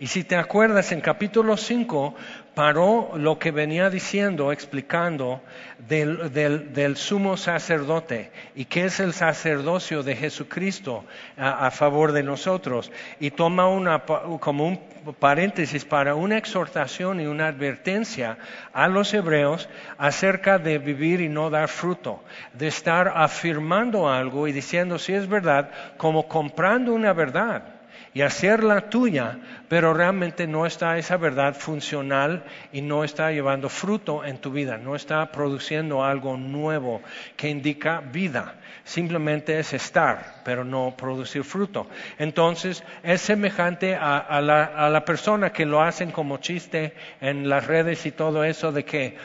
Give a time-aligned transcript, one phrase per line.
[0.00, 2.14] Y si te acuerdas, en capítulo 5
[2.54, 5.40] paró lo que venía diciendo, explicando
[5.88, 11.04] del, del, sumo sacerdote y qué es el sacerdocio de Jesucristo
[11.36, 12.92] a, a favor de nosotros.
[13.18, 14.04] Y toma una,
[14.40, 14.78] como un
[15.18, 18.38] paréntesis para una exhortación y una advertencia
[18.72, 19.68] a los hebreos
[19.98, 22.22] acerca de vivir y no dar fruto,
[22.52, 27.77] de estar afirmando algo y diciendo si es verdad, como comprando una verdad
[28.18, 29.38] y hacerla tuya,
[29.68, 34.76] pero realmente no está esa verdad funcional y no está llevando fruto en tu vida,
[34.76, 37.00] no está produciendo algo nuevo
[37.36, 38.56] que indica vida.
[38.82, 41.86] Simplemente es estar, pero no producir fruto.
[42.18, 47.68] Entonces es semejante a, la, a la persona que lo hacen como chiste en las
[47.68, 49.16] redes y todo eso de que,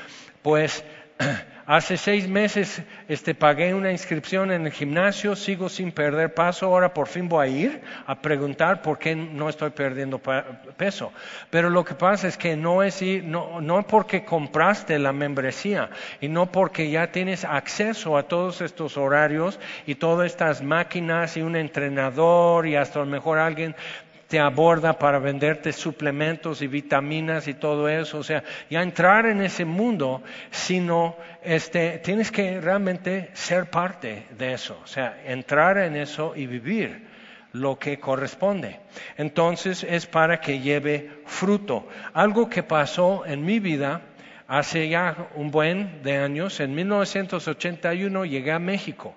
[0.44, 0.86] pues,
[1.66, 6.94] Hace seis meses este, pagué una inscripción en el gimnasio, sigo sin perder paso, ahora
[6.94, 11.14] por fin voy a ir a preguntar por qué no estoy perdiendo peso.
[11.50, 16.28] Pero lo que pasa es que no es no, no porque compraste la membresía y
[16.28, 21.56] no porque ya tienes acceso a todos estos horarios y todas estas máquinas y un
[21.56, 23.76] entrenador y hasta a lo mejor alguien
[24.34, 28.18] te aborda para venderte suplementos y vitaminas y todo eso.
[28.18, 34.54] O sea, ya entrar en ese mundo, sino este, tienes que realmente ser parte de
[34.54, 34.80] eso.
[34.84, 37.06] O sea, entrar en eso y vivir
[37.52, 38.80] lo que corresponde.
[39.18, 41.88] Entonces es para que lleve fruto.
[42.16, 44.02] Algo que pasó en mi vida
[44.48, 49.14] hace ya un buen de años, en 1981 llegué a México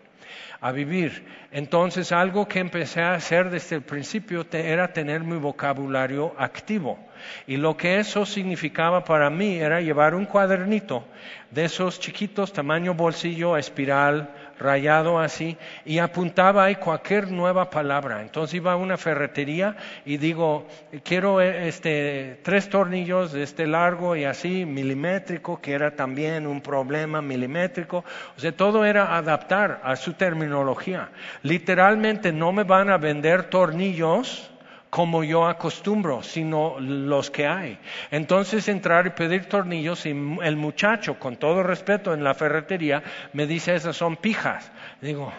[0.61, 1.25] a vivir.
[1.51, 6.99] Entonces algo que empecé a hacer desde el principio era tener mi vocabulario activo.
[7.47, 11.05] Y lo que eso significaba para mí era llevar un cuadernito
[11.51, 18.23] de esos chiquitos, tamaño bolsillo, espiral, rayado así, y apuntaba ahí cualquier nueva palabra.
[18.23, 20.67] Entonces iba a una ferretería y digo,
[21.05, 26.61] quiero eh, este, tres tornillos de este largo y así, milimétrico, que era también un
[26.61, 28.05] problema milimétrico.
[28.37, 31.11] O sea, todo era adaptar a su terminología.
[31.43, 34.51] Literalmente no me van a vender tornillos
[34.91, 37.79] como yo acostumbro, sino los que hay.
[38.11, 43.03] Entonces entrar y pedir tornillos y el muchacho, con todo respeto en la ferretería,
[43.33, 44.71] me dice esas son pijas.
[45.01, 45.33] Digo,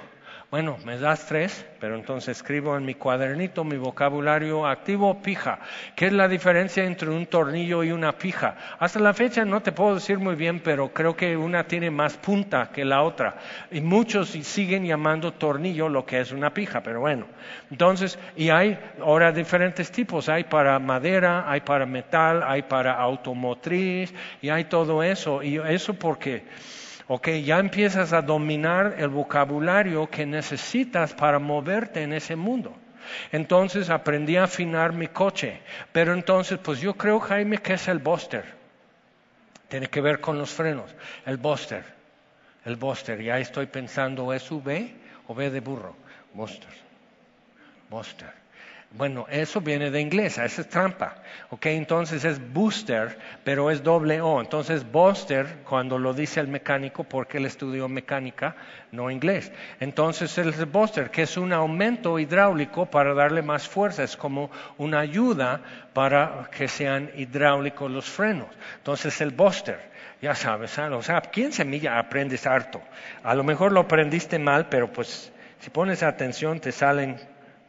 [0.49, 5.59] bueno, me das tres, pero entonces escribo en mi cuadernito mi vocabulario activo pija.
[5.93, 8.55] ¿Qué es la diferencia entre un tornillo y una pija?
[8.79, 12.15] Hasta la fecha no te puedo decir muy bien, pero creo que una tiene más
[12.15, 13.35] punta que la otra.
[13.71, 17.25] Y muchos siguen llamando tornillo lo que es una pija, pero bueno.
[17.69, 20.29] Entonces, y hay ahora diferentes tipos.
[20.29, 25.43] Hay para madera, hay para metal, hay para automotriz, y hay todo eso.
[25.43, 26.45] Y eso porque
[27.07, 32.75] Ok, ya empiezas a dominar el vocabulario que necesitas para moverte en ese mundo.
[33.31, 35.61] Entonces aprendí a afinar mi coche.
[35.93, 38.43] Pero entonces, pues yo creo, Jaime, que es el Buster.
[39.69, 40.93] Tiene que ver con los frenos.
[41.25, 41.83] El Buster.
[42.65, 43.21] El Buster.
[43.21, 44.93] Ya estoy pensando, ¿es V
[45.27, 45.95] o V de burro?
[46.33, 46.73] Buster.
[47.89, 48.46] Buster.
[48.91, 51.15] Bueno, eso viene de inglés, esa es trampa.
[51.49, 51.65] ¿ok?
[51.67, 54.39] Entonces es booster, pero es doble O.
[54.41, 58.55] Entonces buster, cuando lo dice el mecánico, porque él estudió mecánica,
[58.91, 59.51] no inglés.
[59.79, 64.99] Entonces es booster, que es un aumento hidráulico para darle más fuerza, es como una
[64.99, 65.61] ayuda
[65.93, 68.47] para que sean hidráulicos los frenos.
[68.77, 69.97] Entonces el buster.
[70.19, 70.89] Ya sabes, ¿ah?
[70.95, 72.81] o sea, ¿quién semilla aprendes harto?
[73.21, 77.17] A lo mejor lo aprendiste mal, pero pues si pones atención te salen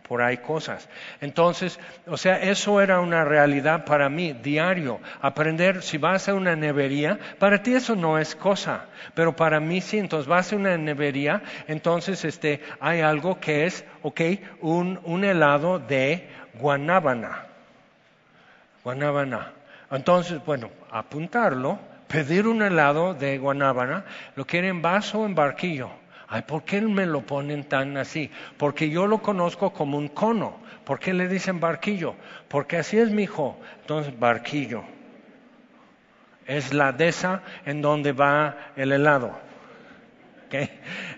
[0.08, 0.88] por ahí cosas.
[1.20, 5.00] Entonces, o sea, eso era una realidad para mí, diario.
[5.20, 9.80] Aprender, si vas a una nevería, para ti eso no es cosa, pero para mí
[9.80, 9.98] sí.
[9.98, 14.20] Entonces vas a una nevería, entonces este, hay algo que es, ok,
[14.62, 17.46] un, un helado de guanábana.
[18.82, 19.52] Guanábana.
[19.90, 24.04] Entonces, bueno, apuntarlo, pedir un helado de guanábana,
[24.36, 25.90] lo quieren en vaso o en barquillo.
[26.28, 28.30] Ay, ¿por qué me lo ponen tan así?
[28.58, 30.58] Porque yo lo conozco como un cono.
[30.84, 32.14] ¿Por qué le dicen barquillo?
[32.48, 33.58] Porque así es mi hijo.
[33.80, 34.84] Entonces, barquillo.
[36.46, 39.38] Es la dehesa en donde va el helado.
[40.46, 40.70] ¿Okay?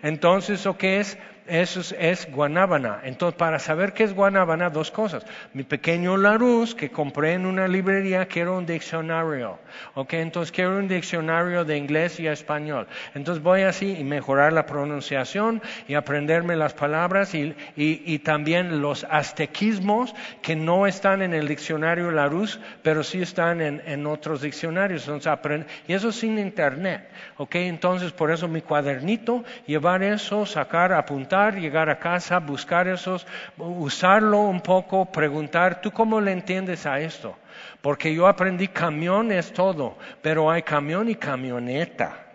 [0.02, 1.18] Entonces, ¿o qué es?
[1.50, 3.00] Eso es, guanábana.
[3.02, 5.26] Entonces, para saber qué es guanábana, dos cosas.
[5.52, 9.58] Mi pequeño Larousse que compré en una librería, quiero un diccionario.
[9.94, 12.86] Ok, entonces quiero un diccionario de inglés y español.
[13.14, 20.14] Entonces voy así y mejorar la pronunciación y aprenderme las palabras y, también los aztequismos
[20.42, 25.08] que no están en el diccionario Larousse, pero sí están en, en otros diccionarios.
[25.08, 27.08] Entonces, y eso sin internet.
[27.38, 33.26] Ok, entonces por eso mi cuadernito, llevar eso, sacar, apuntar llegar a casa, buscar esos,
[33.56, 37.36] usarlo un poco, preguntar, ¿tú cómo le entiendes a esto?
[37.80, 42.26] Porque yo aprendí camión es todo, pero hay camión y camioneta.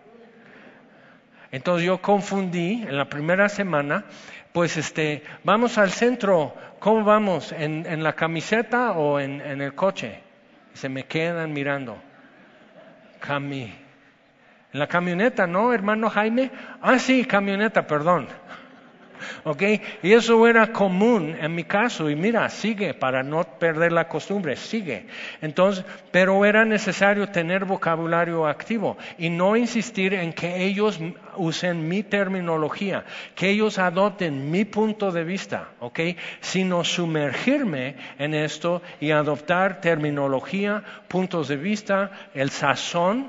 [1.51, 4.05] Entonces yo confundí en la primera semana,
[4.51, 7.51] pues este, vamos al centro, ¿cómo vamos?
[7.51, 10.19] ¿En, la camiseta o en, en, el coche?
[10.73, 11.97] Se me quedan mirando.
[13.19, 13.73] Cami.
[14.73, 16.51] En la camioneta, ¿no, hermano Jaime?
[16.81, 18.27] Ah, sí, camioneta, perdón.
[19.43, 19.63] ¿Ok?
[20.03, 24.55] Y eso era común en mi caso, y mira, sigue, para no perder la costumbre,
[24.55, 25.05] sigue.
[25.41, 30.99] Entonces, pero era necesario tener vocabulario activo y no insistir en que ellos
[31.37, 33.03] usen mi terminología,
[33.35, 35.99] que ellos adopten mi punto de vista, ¿ok?
[36.41, 43.27] Sino sumergirme en esto y adoptar terminología, puntos de vista, el sazón,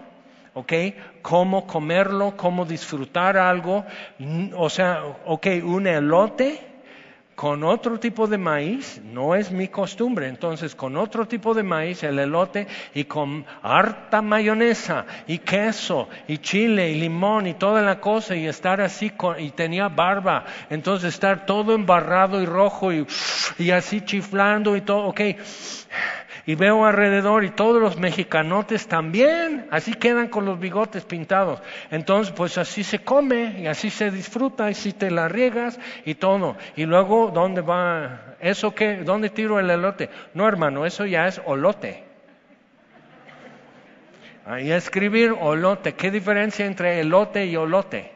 [0.56, 0.72] ¿ok?
[1.20, 3.84] Cómo comerlo, cómo disfrutar algo,
[4.56, 6.58] o sea, ok, un elote
[7.34, 12.02] con otro tipo de maíz, no es mi costumbre, entonces con otro tipo de maíz,
[12.04, 18.00] el elote, y con harta mayonesa, y queso, y chile, y limón, y toda la
[18.00, 23.06] cosa, y estar así, y tenía barba, entonces estar todo embarrado y rojo, y,
[23.58, 25.20] y así chiflando y todo, ok
[26.46, 31.60] y veo alrededor y todos los mexicanotes también, así quedan con los bigotes pintados.
[31.90, 36.14] Entonces, pues así se come y así se disfruta y si te la riegas y
[36.14, 36.56] todo.
[36.76, 38.36] Y luego, ¿dónde va?
[38.40, 38.98] ¿Eso qué?
[38.98, 40.08] ¿Dónde tiro el elote?
[40.34, 42.04] No, hermano, eso ya es olote.
[44.46, 45.94] Ahí escribir olote.
[45.94, 48.15] ¿Qué diferencia entre elote y olote?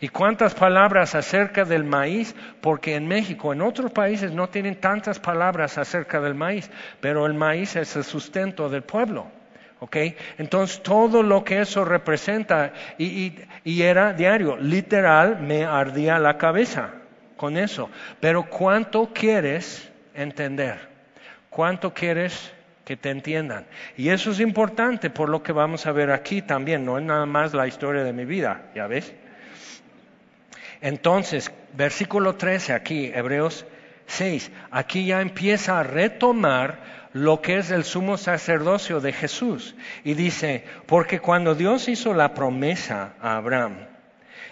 [0.00, 2.34] ¿Y cuántas palabras acerca del maíz?
[2.60, 7.34] Porque en México, en otros países no tienen tantas palabras acerca del maíz, pero el
[7.34, 9.26] maíz es el sustento del pueblo.
[10.38, 13.34] Entonces todo lo que eso representa, y,
[13.64, 16.90] y era diario, literal, me ardía la cabeza
[17.36, 17.88] con eso.
[18.20, 20.88] Pero ¿cuánto quieres entender?
[21.48, 22.52] ¿Cuánto quieres
[22.88, 23.66] que te entiendan.
[23.98, 27.26] Y eso es importante por lo que vamos a ver aquí también, no es nada
[27.26, 29.14] más la historia de mi vida, ¿ya ves?
[30.80, 33.66] Entonces, versículo 13 aquí, Hebreos
[34.06, 39.74] 6, aquí ya empieza a retomar lo que es el sumo sacerdocio de Jesús.
[40.04, 43.76] Y dice, porque cuando Dios hizo la promesa a Abraham,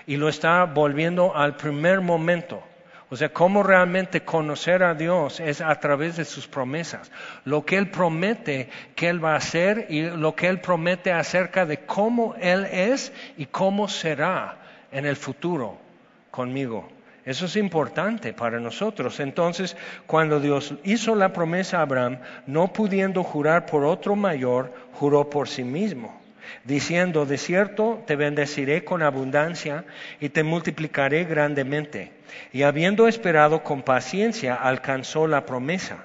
[0.07, 2.63] y lo está volviendo al primer momento,
[3.09, 7.13] o sea, cómo realmente conocer a Dios es a través de sus promesas.
[7.45, 11.67] Lo que Él promete que Él va a hacer y lo que Él promete acerca
[11.67, 14.59] de cómo Él es y cómo será
[14.91, 15.86] en el futuro
[16.37, 16.87] conmigo.
[17.25, 19.21] Eso es importante para nosotros.
[19.21, 19.75] Entonces,
[20.07, 25.49] cuando Dios hizo la promesa a Abraham, no pudiendo jurar por otro mayor, juró por
[25.49, 26.21] sí mismo,
[26.65, 29.87] diciendo, de cierto, te bendeciré con abundancia
[30.21, 32.13] y te multiplicaré grandemente.
[32.53, 36.05] Y habiendo esperado con paciencia, alcanzó la promesa.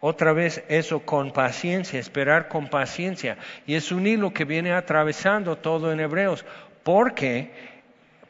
[0.00, 3.36] Otra vez eso con paciencia, esperar con paciencia.
[3.66, 6.44] Y es un hilo que viene atravesando todo en Hebreos,
[6.88, 7.50] porque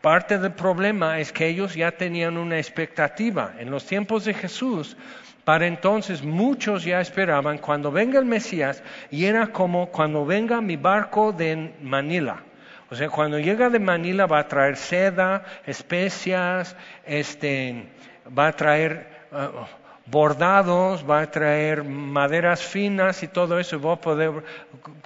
[0.00, 3.54] Parte del problema es que ellos ya tenían una expectativa.
[3.58, 4.96] En los tiempos de Jesús,
[5.44, 10.76] para entonces muchos ya esperaban cuando venga el Mesías y era como cuando venga mi
[10.76, 12.42] barco de Manila.
[12.90, 17.86] O sea, cuando llega de Manila va a traer seda, especias, este,
[18.26, 19.64] va a traer uh,
[20.10, 23.78] bordados, va a traer maderas finas y todo eso.
[23.78, 24.32] Voy a poder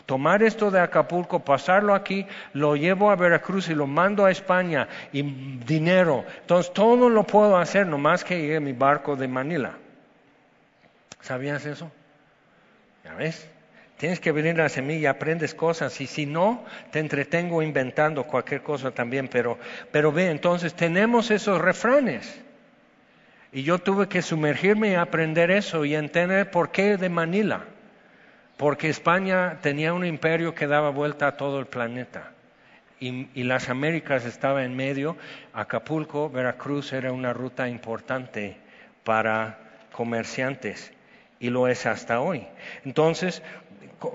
[0.07, 4.89] tomar esto de Acapulco, pasarlo aquí, lo llevo a Veracruz y lo mando a España
[5.13, 6.25] y dinero.
[6.41, 9.73] Entonces todo lo puedo hacer nomás que llegue mi barco de Manila.
[11.21, 11.91] ¿Sabías eso?
[13.05, 13.49] ¿Ya ves?
[13.97, 18.63] Tienes que venir a la y aprendes cosas y si no, te entretengo inventando cualquier
[18.63, 19.59] cosa también, pero,
[19.93, 22.43] pero ve, entonces tenemos esos refranes.
[23.53, 27.65] Y yo tuve que sumergirme y aprender eso y entender por qué de Manila.
[28.57, 32.33] Porque España tenía un imperio que daba vuelta a todo el planeta.
[32.99, 35.17] Y, las Américas estaba en medio.
[35.53, 38.57] Acapulco, Veracruz era una ruta importante
[39.05, 39.59] para
[39.91, 40.93] comerciantes.
[41.41, 42.47] Y lo es hasta hoy.
[42.85, 43.43] Entonces,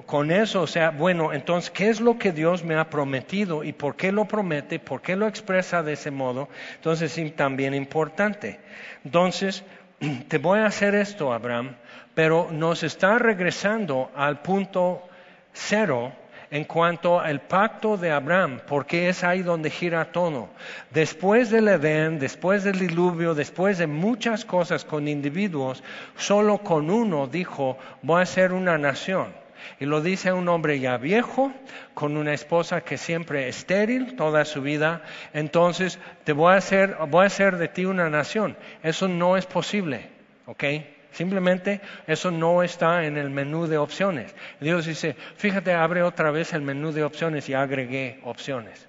[0.05, 3.73] con eso, o sea, bueno, entonces, ¿qué es lo que Dios me ha prometido y
[3.73, 6.49] por qué lo promete, por qué lo expresa de ese modo?
[6.75, 8.59] Entonces, es también importante.
[9.05, 9.63] Entonces,
[10.27, 11.75] te voy a hacer esto, Abraham,
[12.13, 15.07] pero nos está regresando al punto
[15.53, 16.11] cero
[16.49, 20.49] en cuanto al pacto de Abraham, porque es ahí donde gira todo.
[20.91, 25.83] Después del Edén, después del diluvio, después de muchas cosas con individuos,
[26.15, 29.46] solo con uno dijo, voy a ser una nación.
[29.79, 31.51] Y lo dice un hombre ya viejo,
[31.93, 35.01] con una esposa que siempre estéril toda su vida.
[35.33, 38.57] Entonces, te voy a hacer, voy a hacer de ti una nación.
[38.83, 40.09] Eso no es posible,
[40.45, 40.63] ¿ok?
[41.11, 44.35] Simplemente eso no está en el menú de opciones.
[44.59, 48.87] Dios dice, fíjate, abre otra vez el menú de opciones y agregué opciones.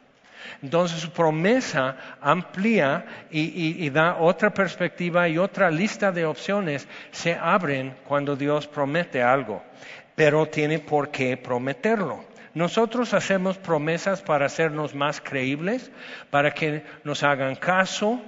[0.62, 7.94] Entonces su promesa amplía y, da otra perspectiva y otra lista de opciones se abren
[8.06, 9.62] cuando Dios promete algo,
[10.18, 12.24] pero tiene por qué prometerlo.
[12.52, 15.92] Nosotros hacemos promesas para hacernos más creíbles,
[16.30, 18.20] para que nos hagan caso.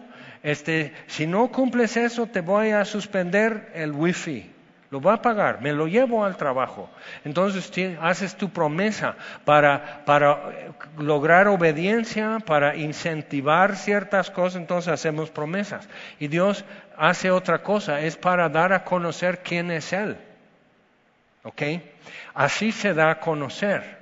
[0.44, 4.52] Este, si no cumples eso, te voy a suspender el wifi
[4.90, 6.90] lo va a pagar, me lo llevo al trabajo.
[7.24, 7.70] Entonces
[8.00, 15.88] haces tu promesa para, para lograr obediencia, para incentivar ciertas cosas, entonces hacemos promesas.
[16.18, 16.64] Y Dios
[16.96, 20.16] hace otra cosa, es para dar a conocer quién es Él.
[21.42, 21.62] ¿Ok?
[22.34, 23.98] Así se da a conocer,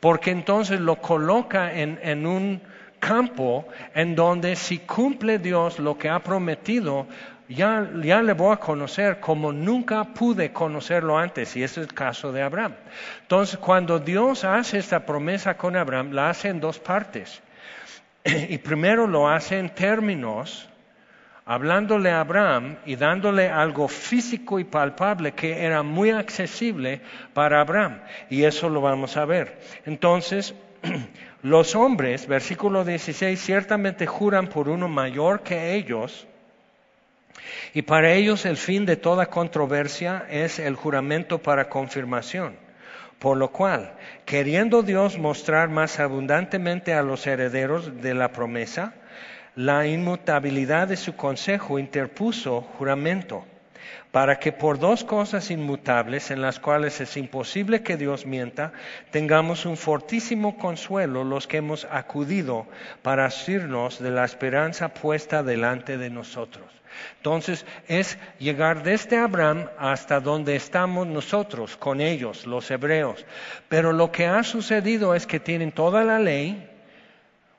[0.00, 2.62] porque entonces lo coloca en, en un
[2.98, 7.06] campo en donde si cumple Dios lo que ha prometido,
[7.50, 12.30] ya, le voy a conocer como nunca pude conocerlo antes, y ese es el caso
[12.30, 12.74] de Abraham.
[13.22, 17.42] Entonces, cuando Dios hace esta promesa con Abraham, la hace en dos partes.
[18.24, 20.69] Y primero lo hace en términos,
[21.50, 27.00] hablándole a Abraham y dándole algo físico y palpable que era muy accesible
[27.34, 28.02] para Abraham.
[28.28, 29.58] Y eso lo vamos a ver.
[29.84, 30.54] Entonces,
[31.42, 36.24] los hombres, versículo 16, ciertamente juran por uno mayor que ellos,
[37.74, 42.54] y para ellos el fin de toda controversia es el juramento para confirmación.
[43.18, 48.94] Por lo cual, queriendo Dios mostrar más abundantemente a los herederos de la promesa,
[49.56, 53.44] la inmutabilidad de su consejo interpuso juramento,
[54.10, 58.72] para que por dos cosas inmutables en las cuales es imposible que Dios mienta,
[59.10, 62.66] tengamos un fortísimo consuelo los que hemos acudido
[63.02, 66.64] para asirnos de la esperanza puesta delante de nosotros.
[67.18, 73.24] Entonces es llegar desde Abraham hasta donde estamos nosotros, con ellos, los hebreos.
[73.68, 76.69] Pero lo que ha sucedido es que tienen toda la ley,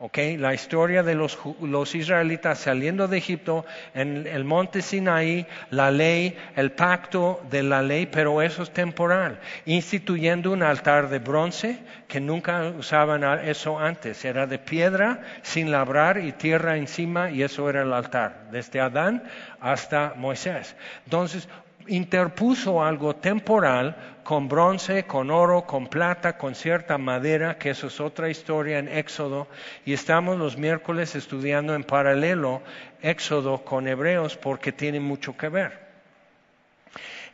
[0.03, 5.91] Okay, la historia de los, los, israelitas saliendo de Egipto en el monte Sinaí, la
[5.91, 11.83] ley, el pacto de la ley, pero eso es temporal, instituyendo un altar de bronce
[12.07, 17.69] que nunca usaban eso antes, era de piedra sin labrar y tierra encima y eso
[17.69, 19.21] era el altar, desde Adán
[19.59, 20.75] hasta Moisés.
[21.05, 21.47] Entonces,
[21.87, 27.99] interpuso algo temporal con bronce, con oro, con plata, con cierta madera, que eso es
[27.99, 29.47] otra historia en Éxodo,
[29.85, 32.61] y estamos los miércoles estudiando en paralelo
[33.01, 35.80] Éxodo con Hebreos porque tiene mucho que ver.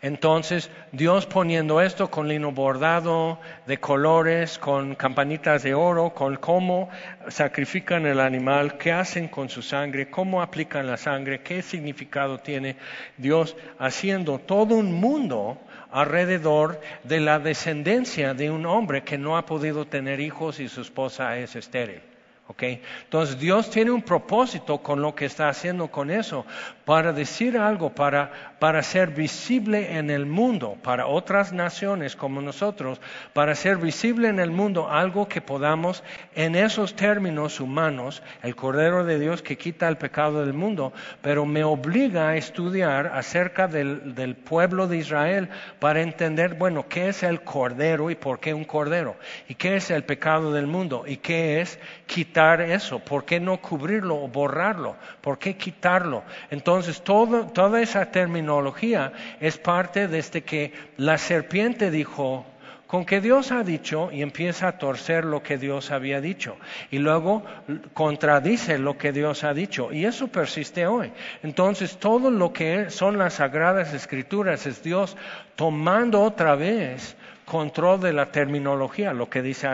[0.02, 6.90] Entonces, Dios poniendo esto con lino bordado de colores, con campanitas de oro, con cómo
[7.30, 12.76] sacrifican el animal, qué hacen con su sangre, cómo aplican la sangre, qué significado tiene
[13.18, 15.58] Dios haciendo todo un mundo
[15.92, 20.82] alrededor de la descendencia de un hombre que no ha podido tener hijos y su
[20.82, 22.02] esposa es estéril.
[22.60, 26.46] Entonces Dios tiene un propósito con lo que está haciendo con eso,
[26.86, 33.00] para decir algo, para, para ser visible en el mundo, para otras naciones como nosotros,
[33.34, 36.04] para ser visible en el mundo algo que podamos
[36.36, 41.46] en esos términos humanos, el Cordero de Dios que quita el pecado del mundo, pero
[41.46, 45.50] me obliga a estudiar acerca del, pueblo de Israel
[45.80, 49.16] para entender, bueno, qué es el Cordero y por qué un Cordero,
[49.48, 53.00] y qué es el pecado del mundo, y qué es quitar eso?
[53.00, 54.96] ¿Por qué no cubrirlo o borrarlo?
[55.22, 56.24] ¿Por qué quitarlo?
[56.50, 58.47] Entonces, toda esa terminología
[59.40, 62.46] es parte desde que la serpiente dijo,
[62.88, 66.56] con que Dios ha dicho y empieza a torcer lo que Dios había dicho
[66.90, 67.44] y luego
[67.94, 71.12] contradice lo que Dios ha dicho y eso persiste hoy.
[71.44, 75.18] Entonces todo lo que son las sagradas escrituras es Dios
[75.56, 79.68] tomando otra vez control de la terminología, lo que dije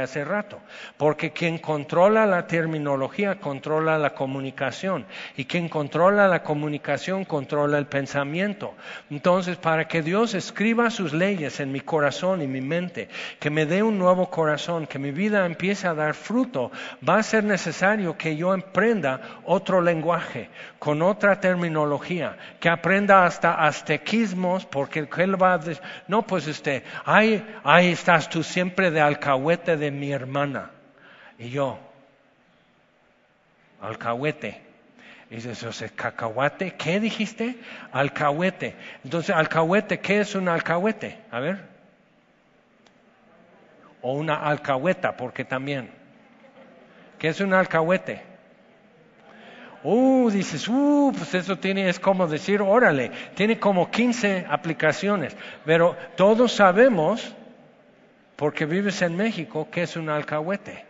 [0.00, 0.60] hace rato.
[0.98, 5.06] Porque quien controla la terminología controla la comunicación.
[5.34, 8.74] Y quien controla la comunicación controla el pensamiento.
[9.08, 13.64] Entonces, para que Dios escriba sus leyes en mi corazón y mi mente, que me
[13.64, 16.70] dé un nuevo corazón, que mi vida empiece a dar fruto,
[17.08, 23.54] va a ser necesario que yo emprenda otro lenguaje, con otra terminología, que aprenda hasta
[23.54, 29.00] aztequismos, porque él va a decir, no, pues este, ahí, ahí estás tú siempre de
[29.00, 30.70] alcahuete de mi hermana.
[31.38, 31.78] Y yo,
[33.80, 34.60] alcahuete.
[35.30, 37.56] Y dice, cacahuate, ¿qué dijiste?
[37.92, 38.74] Alcahuete.
[39.04, 41.18] Entonces, alcahuete, ¿qué es un alcahuete?
[41.30, 41.70] A ver.
[44.02, 45.90] o una alcahueta, porque también.
[47.18, 48.29] ¿Qué es un alcahuete?
[49.82, 55.34] Uh, dices, uh, pues eso tiene, es como decir, órale, tiene como 15 aplicaciones,
[55.64, 57.34] pero todos sabemos,
[58.36, 60.84] porque vives en México, que es un alcahuete.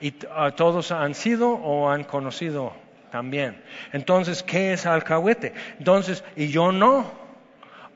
[0.00, 2.72] Y uh, todos han sido o han conocido
[3.10, 3.62] también.
[3.92, 5.52] Entonces, ¿qué es alcahuete?
[5.78, 7.10] Entonces, y yo no,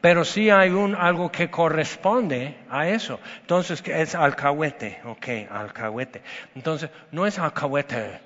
[0.03, 3.19] pero sí hay un, algo que corresponde a eso.
[3.41, 5.01] Entonces, ¿qué es alcahuete?
[5.07, 6.21] Ok, alcahuete.
[6.55, 8.21] Entonces, no es alcahuete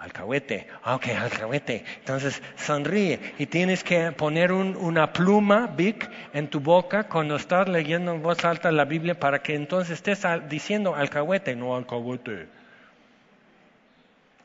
[0.00, 1.84] alcahuete, ah, ok, alcahuete.
[1.98, 8.12] Entonces sonríe y tienes que poner una pluma big en tu boca cuando estás leyendo
[8.12, 12.46] en voz alta la Biblia para que entonces estés diciendo alcahuete, no alcahuete.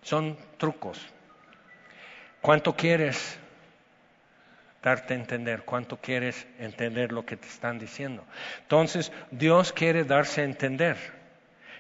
[0.02, 1.00] Son trucos.
[2.42, 3.38] ¿Cuánto quieres
[4.82, 5.64] darte a entender?
[5.64, 8.26] ¿Cuánto quieres entender lo que te están diciendo?
[8.64, 10.98] Entonces, Dios quiere darse a entender,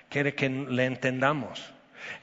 [0.10, 1.73] quiere que le entendamos.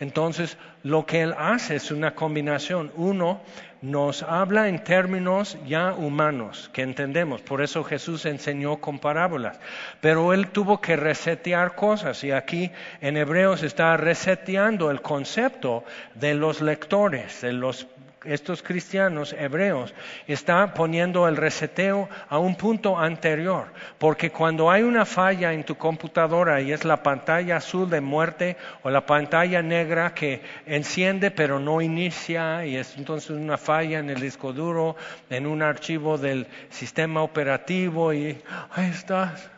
[0.00, 2.92] Entonces, lo que Él hace es una combinación.
[2.96, 3.40] Uno,
[3.82, 7.40] nos habla en términos ya humanos, que entendemos.
[7.40, 9.58] Por eso Jesús enseñó con parábolas.
[10.00, 12.22] Pero Él tuvo que resetear cosas.
[12.25, 12.70] Y aquí
[13.00, 15.84] en Hebreos está reseteando el concepto
[16.14, 17.87] de los lectores, de los
[18.24, 19.94] estos cristianos hebreos
[20.26, 25.76] están poniendo el reseteo a un punto anterior, porque cuando hay una falla en tu
[25.76, 31.58] computadora y es la pantalla azul de muerte o la pantalla negra que enciende pero
[31.58, 34.96] no inicia y es entonces una falla en el disco duro,
[35.30, 38.38] en un archivo del sistema operativo y
[38.72, 39.50] ahí estás.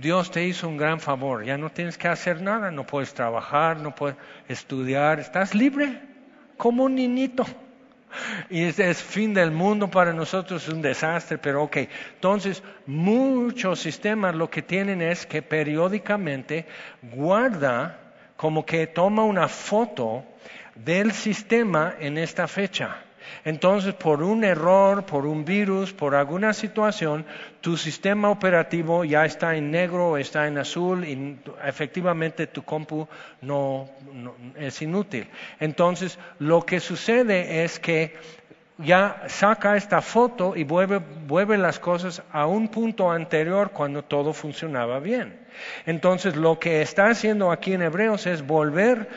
[0.00, 3.78] Dios te hizo un gran favor, ya no tienes que hacer nada, no puedes trabajar,
[3.78, 6.07] no puedes estudiar, estás libre
[6.58, 7.46] como un niñito.
[8.50, 11.76] Y es, fin del mundo para nosotros, es un desastre, pero ok.
[12.14, 16.66] Entonces, muchos sistemas lo que tienen es que periódicamente
[17.02, 17.98] guarda
[18.36, 20.24] como que toma una foto
[20.74, 22.96] del sistema en esta fecha.
[23.44, 27.24] Entonces, por un error, por un virus, por alguna situación,
[27.60, 33.08] tu sistema operativo ya está en negro, está en azul y efectivamente tu compu
[33.42, 33.88] no,
[34.56, 35.28] es inútil.
[35.60, 38.16] Entonces, lo que sucede es que
[38.78, 45.00] ya saca esta foto y vuelve, las cosas a un punto anterior cuando todo funcionaba
[45.00, 45.36] bien.
[45.86, 49.08] Entonces lo que está haciendo aquí en Hebreos es volver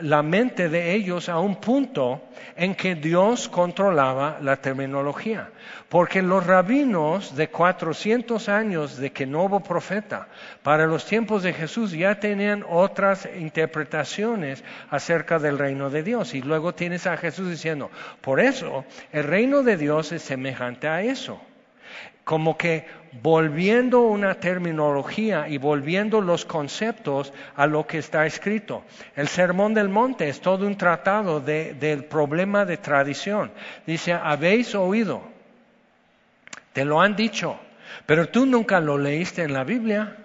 [0.00, 2.22] la mente de ellos a un punto
[2.56, 5.50] en que Dios controlaba la terminología.
[5.88, 10.28] Porque los rabinos de 400 años de que no hubo profeta,
[10.62, 16.34] para los tiempos de Jesús ya tenían otras interpretaciones acerca del reino de Dios.
[16.34, 21.02] Y luego tienes a Jesús diciendo, por eso el reino de Dios es semejante a
[21.02, 21.40] eso
[22.24, 22.86] como que
[23.22, 28.82] volviendo una terminología y volviendo los conceptos a lo que está escrito.
[29.14, 33.52] El Sermón del Monte es todo un tratado del problema de tradición.
[33.86, 35.22] Dice, habéis oído,
[36.72, 37.58] te lo han dicho,
[38.06, 40.16] pero tú nunca lo leíste en la Biblia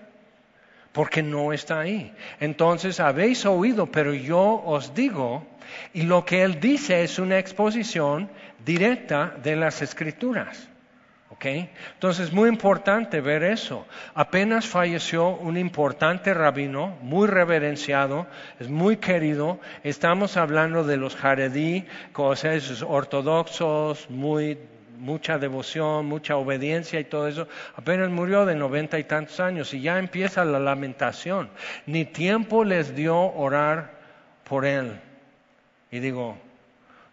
[0.91, 2.11] porque no está ahí.
[2.39, 5.45] Entonces, habéis oído, pero yo os digo,
[5.93, 8.29] y lo que él dice es una exposición
[8.65, 10.68] directa de las escrituras.
[11.31, 13.85] Entonces Entonces, muy importante ver eso.
[14.13, 18.27] Apenas falleció un importante rabino, muy reverenciado,
[18.59, 19.59] es muy querido.
[19.83, 24.57] Estamos hablando de los jaredí, cosas ortodoxos, muy
[24.97, 29.79] mucha devoción, mucha obediencia y todo eso, apenas murió de noventa y tantos años y
[29.79, 31.49] ya empieza la lamentación.
[31.85, 33.91] Ni tiempo les dio orar
[34.43, 34.99] por él.
[35.89, 36.37] Y digo,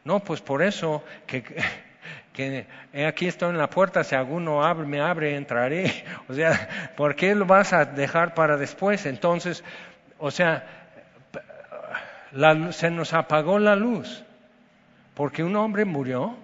[0.03, 1.45] no, pues por eso que
[2.37, 2.67] que
[3.07, 6.05] aquí estoy en la puerta, si alguno abre, me abre, entraré.
[6.29, 9.07] O sea, ¿por qué lo vas a dejar para después?
[9.07, 9.65] Entonces,
[10.19, 10.65] o sea,
[12.71, 14.23] se nos apagó la luz
[15.15, 16.37] porque un hombre murió.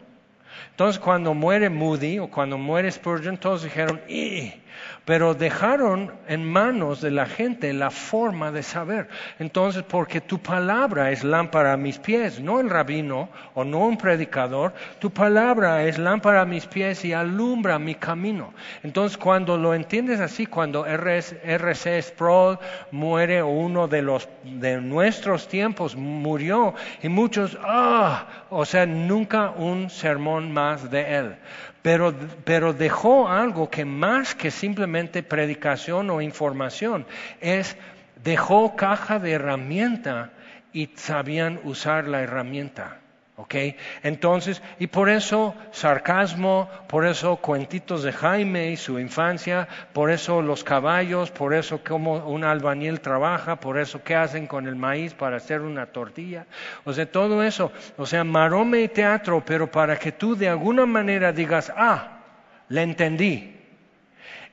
[0.70, 4.61] Entonces, cuando muere Moody o cuando muere Spurgeon, todos dijeron, ¡y!
[5.04, 9.08] Pero dejaron en manos de la gente la forma de saber.
[9.38, 13.96] Entonces, porque tu palabra es lámpara a mis pies, no el rabino o no un
[13.96, 18.52] predicador, tu palabra es lámpara a mis pies y alumbra mi camino.
[18.82, 22.58] Entonces, cuando lo entiendes así, cuando RC Sproul
[22.92, 29.50] muere o uno de los de nuestros tiempos murió y muchos, ah, o sea, nunca
[29.50, 31.36] un sermón más de él
[31.82, 37.04] pero, pero dejó algo que más que simplemente predicación o información,
[37.40, 37.76] es
[38.22, 40.30] dejó caja de herramienta
[40.72, 42.98] y sabían usar la herramienta.
[43.34, 43.56] ¿Ok?
[44.04, 50.42] Entonces, y por eso sarcasmo, por eso cuentitos de Jaime y su infancia, por eso
[50.42, 55.12] los caballos, por eso cómo un albañil trabaja, por eso qué hacen con el maíz
[55.14, 56.46] para hacer una tortilla.
[56.84, 60.86] O sea, todo eso, o sea, marome y teatro, pero para que tú de alguna
[60.86, 62.20] manera digas, ah,
[62.68, 63.61] le entendí.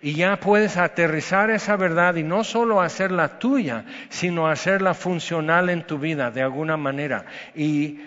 [0.02, 5.86] Y ya puedes aterrizar esa verdad y no solo hacerla tuya, sino hacerla funcional en
[5.86, 7.26] tu vida de alguna manera.
[7.54, 8.00] Y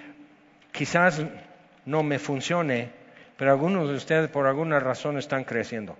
[0.73, 1.23] quizás
[1.85, 2.91] no me funcione,
[3.37, 5.99] pero algunos de ustedes por alguna razón están creciendo.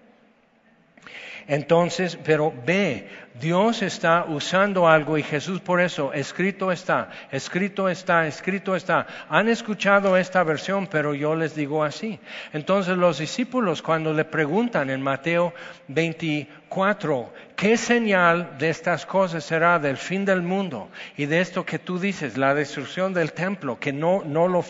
[1.47, 3.09] Entonces, pero ve,
[3.41, 9.07] Dios está usando algo y Jesús por eso, escrito está, escrito está, escrito está.
[9.29, 12.21] Han escuchado esta versión, pero yo les digo así.
[12.53, 15.55] Entonces los discípulos cuando le preguntan en Mateo
[15.89, 20.91] 24, ¿qué señal de estas cosas será del fin del mundo?
[21.17, 24.65] Y de esto que tú dices, la destrucción del templo, que no, no, lo,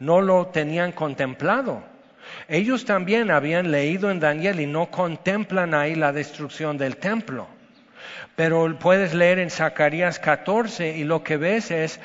[0.00, 1.89] no lo tenían contemplado.
[2.50, 7.46] Ellos también habían leído en Daniel y no contemplan ahí la destrucción del templo.
[8.34, 12.00] Pero puedes leer en Zacarías 14 y lo que ves es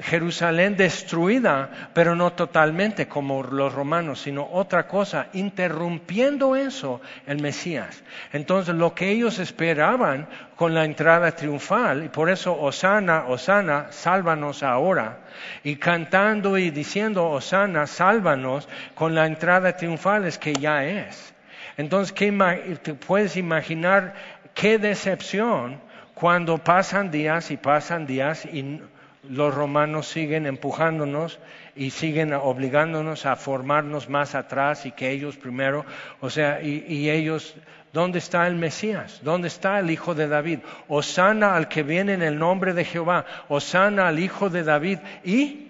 [0.00, 8.02] Jerusalén destruida, pero no totalmente como los romanos, sino otra cosa, interrumpiendo eso el Mesías.
[8.32, 14.62] Entonces lo que ellos esperaban con la entrada triunfal, y por eso Osana, Osana, sálvanos
[14.62, 15.18] ahora,
[15.62, 21.34] y cantando y diciendo Osana, sálvanos con la entrada triunfal es que ya es.
[21.76, 22.32] Entonces, ¿qué,
[23.06, 24.14] puedes imaginar
[24.54, 25.78] qué decepción
[26.14, 28.80] cuando pasan días y pasan días y
[29.30, 31.38] los romanos siguen empujándonos
[31.74, 35.84] y siguen obligándonos a formarnos más atrás y que ellos primero,
[36.20, 37.54] o sea, y, ellos,
[37.92, 39.20] ¿dónde está el Mesías?
[39.22, 40.60] ¿Dónde está el Hijo de David?
[40.88, 45.68] Osana al que viene en el nombre de Jehová, Osana al Hijo de David y,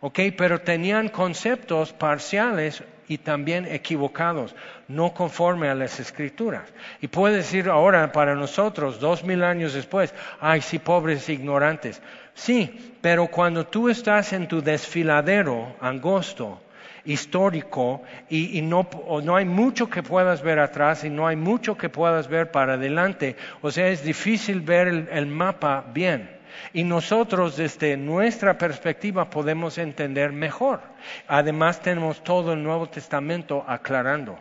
[0.00, 4.54] ok, pero tenían conceptos parciales y también equivocados,
[4.88, 6.72] no conforme a las escrituras.
[7.00, 12.00] Y puede decir ahora para nosotros, dos mil años después, ay, sí, pobres ignorantes.
[12.36, 16.60] Sí, pero cuando tú estás en tu desfiladero angosto,
[17.06, 18.86] histórico, y, no,
[19.34, 23.36] hay mucho que puedas ver atrás y no hay mucho que puedas ver para adelante,
[23.62, 26.30] o sea, es difícil ver el mapa bien.
[26.74, 30.80] Y nosotros desde nuestra perspectiva podemos entender mejor.
[31.26, 34.38] Además tenemos todo el Nuevo Testamento aclarando.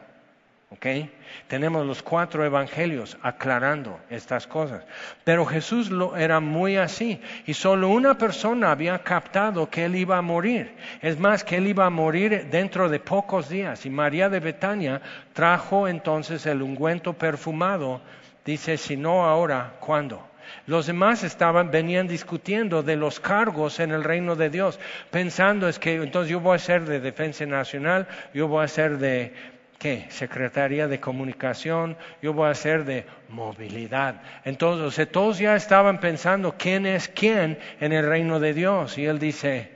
[1.48, 4.84] Tenemos los cuatro evangelios aclarando estas cosas.
[5.24, 10.18] Pero Jesús lo era muy así y solo una persona había captado que él iba
[10.18, 10.76] a morir.
[11.02, 13.86] Es más, que él iba a morir dentro de pocos días.
[13.86, 15.02] Y María de Betania
[15.34, 18.02] trajo entonces el ungüento perfumado.
[18.44, 20.28] Dice, si no ahora, ¿cuándo?
[20.68, 25.80] Los demás estaban, venían discutiendo de los cargos en el reino de Dios, pensando es
[25.80, 29.34] que entonces yo voy a ser de defensa nacional, yo voy a ser de
[29.78, 30.06] ¿qué?
[30.10, 34.22] Secretaría de Comunicación, yo voy a ser de movilidad.
[34.44, 38.98] Entonces, todos ya estaban pensando quién es quién en el reino de Dios.
[38.98, 39.72] Y él dice,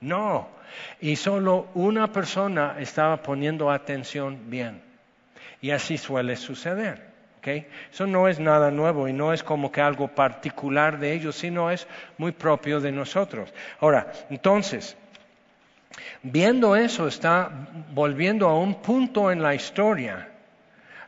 [0.00, 0.48] no.
[1.00, 4.82] Y solo una persona estaba poniendo atención bien.
[5.60, 7.08] Y así suele suceder.
[7.92, 11.70] Eso no es nada nuevo y no es como que algo particular de ellos, sino
[11.70, 13.52] es muy propio de nosotros.
[13.80, 14.96] Ahora, entonces,
[16.22, 17.50] Viendo eso, está
[17.92, 20.28] volviendo a un punto en la historia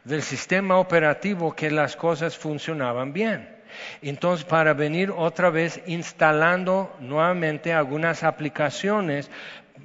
[0.05, 3.61] del sistema operativo que las cosas funcionaban bien.
[4.03, 9.31] Entonces, para venir otra vez instalando nuevamente algunas aplicaciones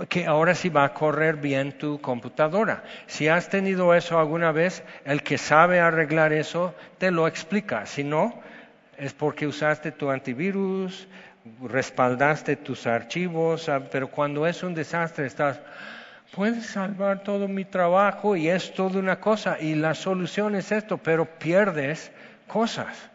[0.09, 2.83] que ahora sí va a correr bien tu computadora.
[3.07, 7.85] Si has tenido eso alguna vez, el que sabe arreglar eso te lo explica.
[7.85, 8.41] Si no,
[8.97, 11.07] es porque usaste tu antivirus,
[11.63, 15.60] respaldaste tus archivos, ah, pero cuando es un desastre estás,
[16.31, 20.97] puedes salvar todo mi trabajo y es toda una cosa y la solución es esto,
[20.97, 22.12] pero pierdes
[22.47, 23.10] cosas.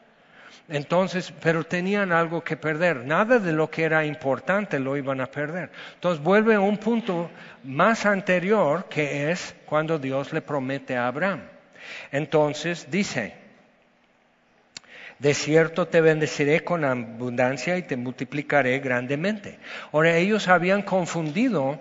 [0.68, 3.04] Entonces, pero tenían algo que perder.
[3.04, 5.70] Nada de lo que era importante lo iban a perder.
[5.94, 7.28] Entonces vuelve a un punto
[7.64, 11.40] más anterior que es cuando Dios le promete a Abraham.
[12.12, 13.34] Entonces dice,
[15.20, 19.58] de cierto te bendeciré con abundancia y te multiplicaré grandemente.
[19.92, 21.78] Ahora ellos habían confundido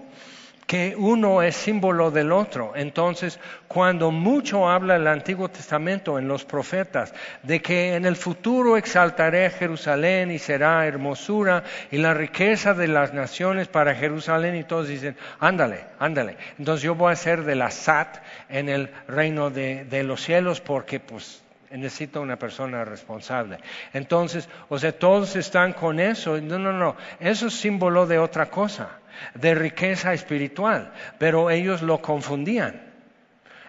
[0.69, 2.73] que uno es símbolo del otro.
[2.75, 8.77] Entonces, cuando mucho habla el Antiguo Testamento en los profetas de que en el futuro
[8.77, 14.89] exaltaré Jerusalén y será hermosura y la riqueza de las naciones para Jerusalén y todos
[14.89, 16.37] dicen, ándale, ándale.
[16.59, 18.17] Entonces yo voy a ser de la SAT
[18.49, 21.41] en el reino de, de los cielos porque pues
[21.71, 23.59] necesito una persona responsable.
[23.93, 26.39] Entonces, o sea, todos están con eso.
[26.41, 26.95] No, no, no.
[27.19, 28.99] Eso es símbolo de otra cosa,
[29.35, 30.91] de riqueza espiritual.
[31.17, 32.89] Pero ellos lo confundían.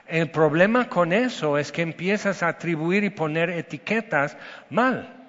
[0.07, 4.37] El problema con eso es que empiezas a atribuir y poner etiquetas
[4.69, 5.19] mal.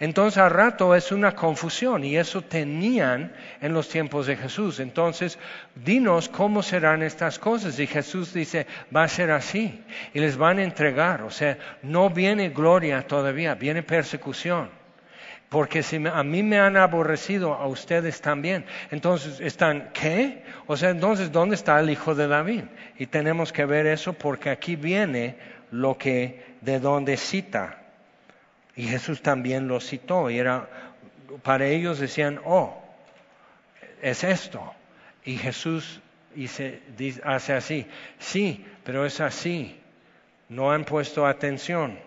[0.00, 4.80] Entonces al rato es una confusión y eso tenían en los tiempos de Jesús.
[4.80, 5.38] Entonces,
[5.74, 7.78] dinos cómo serán estas cosas.
[7.78, 9.82] Y Jesús dice, va a ser así.
[10.14, 11.22] Y les van a entregar.
[11.22, 14.70] O sea, no viene gloria todavía, viene persecución.
[15.48, 18.66] Porque si a mí me han aborrecido, a ustedes también.
[18.90, 20.44] Entonces, ¿están qué?
[20.66, 22.64] O sea, entonces, ¿dónde está el hijo de David?
[22.98, 25.36] Y tenemos que ver eso porque aquí viene
[25.70, 27.78] lo que, de donde cita
[28.78, 30.68] y Jesús también lo citó y era,
[31.42, 32.80] para ellos decían, oh,
[34.00, 34.72] es esto.
[35.24, 36.00] Y Jesús
[36.32, 36.80] dice,
[37.24, 37.86] hace así,
[38.20, 39.80] sí, pero es así.
[40.48, 41.98] No han puesto atención.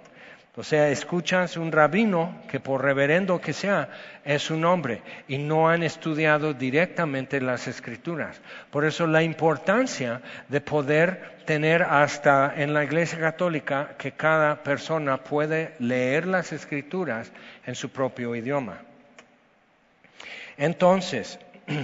[0.55, 3.89] O sea, escuchas un rabino que por reverendo que sea
[4.25, 8.41] es un hombre y no han estudiado directamente las escrituras.
[8.69, 15.23] Por eso la importancia de poder tener hasta en la Iglesia Católica que cada persona
[15.23, 17.31] puede leer las escrituras
[17.65, 18.81] en su propio idioma.
[20.57, 21.39] Entonces,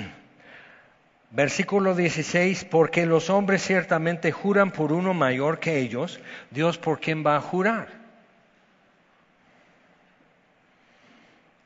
[1.29, 7.25] Versículo 16, porque los hombres ciertamente juran por uno mayor que ellos, Dios por quién
[7.25, 8.06] va a jurar.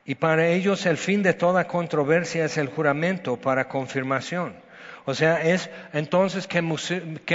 [0.04, 4.54] Y para ellos el fin de toda controversia es el juramento para confirmación.
[5.04, 6.62] O sea, es entonces que,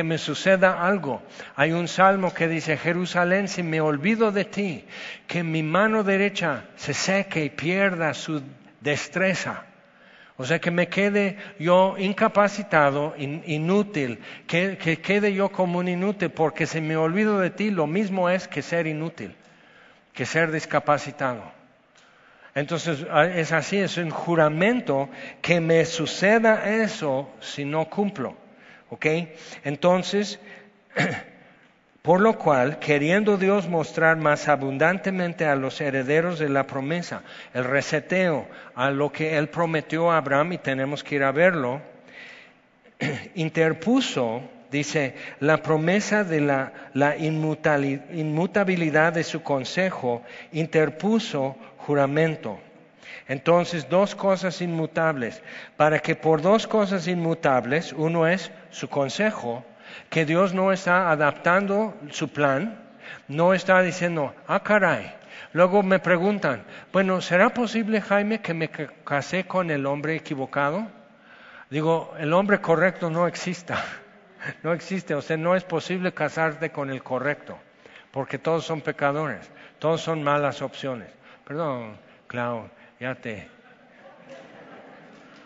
[0.03, 1.21] me suceda algo.
[1.55, 4.85] Hay un salmo que dice, Jerusalén, si me olvido de ti,
[5.27, 8.41] que mi mano derecha se seque y pierda su
[8.79, 9.65] destreza.
[10.37, 16.29] O sea, que me quede yo incapacitado, inútil, que, que quede yo como un inútil,
[16.29, 19.35] porque si me olvido de ti, lo mismo es que ser inútil,
[20.13, 21.56] que ser discapacitado.
[22.57, 25.09] Entonces ah, es así, es un juramento
[25.43, 28.35] que me suceda eso si no cumplo.
[28.89, 29.05] ¿Ok?
[29.63, 30.39] Entonces,
[32.01, 37.21] por lo cual, queriendo Dios mostrar más abundantemente a los herederos de la promesa,
[37.53, 41.79] el reseteo a lo que Él prometió a Abraham, y tenemos que ir a verlo,
[43.35, 44.41] interpuso
[44.71, 51.55] dice, la promesa de la, la, inmutabilidad de su consejo interpuso
[51.87, 52.59] juramento.
[53.29, 55.41] Entonces, dos cosas inmutables,
[55.77, 59.63] para que por dos cosas inmutables, uno es su consejo,
[60.09, 62.77] que Dios no está adaptando su plan,
[63.29, 65.13] no está diciendo, ah, caray.
[65.53, 70.87] Luego me preguntan, bueno, ¿será posible, Jaime, que me casé con el hombre equivocado?
[71.69, 73.81] Digo, el hombre correcto no exista,
[74.63, 77.57] no existe, o sea, no es posible casarte con el correcto,
[78.11, 81.16] porque todos son pecadores, todos son malas opciones.
[81.47, 81.95] Perdón,
[82.27, 83.47] Clau, ya te.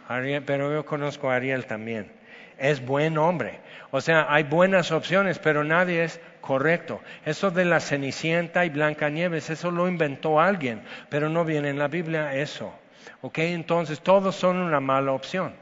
[0.07, 2.11] Ariel, pero yo conozco a Ariel también.
[2.57, 3.59] Es buen hombre.
[3.91, 7.01] O sea, hay buenas opciones, pero nadie es correcto.
[7.23, 11.87] Eso de la Cenicienta y Blancanieves, eso lo inventó alguien, pero no viene en la
[11.87, 12.73] Biblia eso.
[13.21, 13.37] ¿Ok?
[13.37, 15.53] Entonces todos son una mala opción.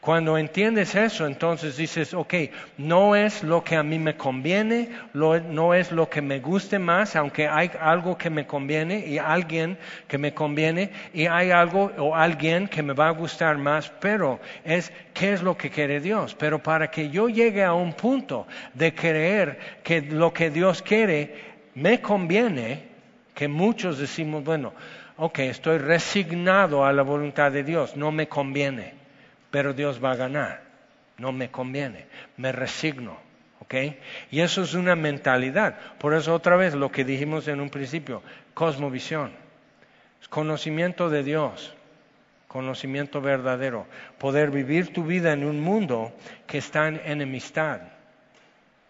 [0.00, 2.34] Cuando entiendes eso, entonces dices, ok,
[2.78, 7.16] no es lo que a mí me conviene, no es lo que me guste más,
[7.16, 12.14] aunque hay algo que me conviene y alguien que me conviene y hay algo o
[12.14, 16.36] alguien que me va a gustar más, pero es qué es lo que quiere Dios.
[16.38, 21.34] Pero para que yo llegue a un punto de creer que lo que Dios quiere
[21.74, 22.84] me conviene,
[23.34, 24.72] que muchos decimos, bueno,
[25.16, 28.95] ok, estoy resignado a la voluntad de Dios, no me conviene
[29.56, 30.60] pero Dios va a ganar.
[31.16, 32.04] No me conviene,
[32.36, 33.16] me resigno.
[33.60, 33.74] ¿ok?
[34.30, 35.78] Y eso es una mentalidad.
[35.98, 39.32] Por eso otra vez lo que dijimos en un principio, cosmovisión,
[40.28, 41.74] conocimiento de Dios,
[42.48, 43.86] conocimiento verdadero,
[44.18, 46.12] poder vivir tu vida en un mundo
[46.46, 47.80] que está en enemistad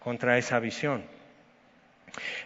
[0.03, 1.01] contra esa visión.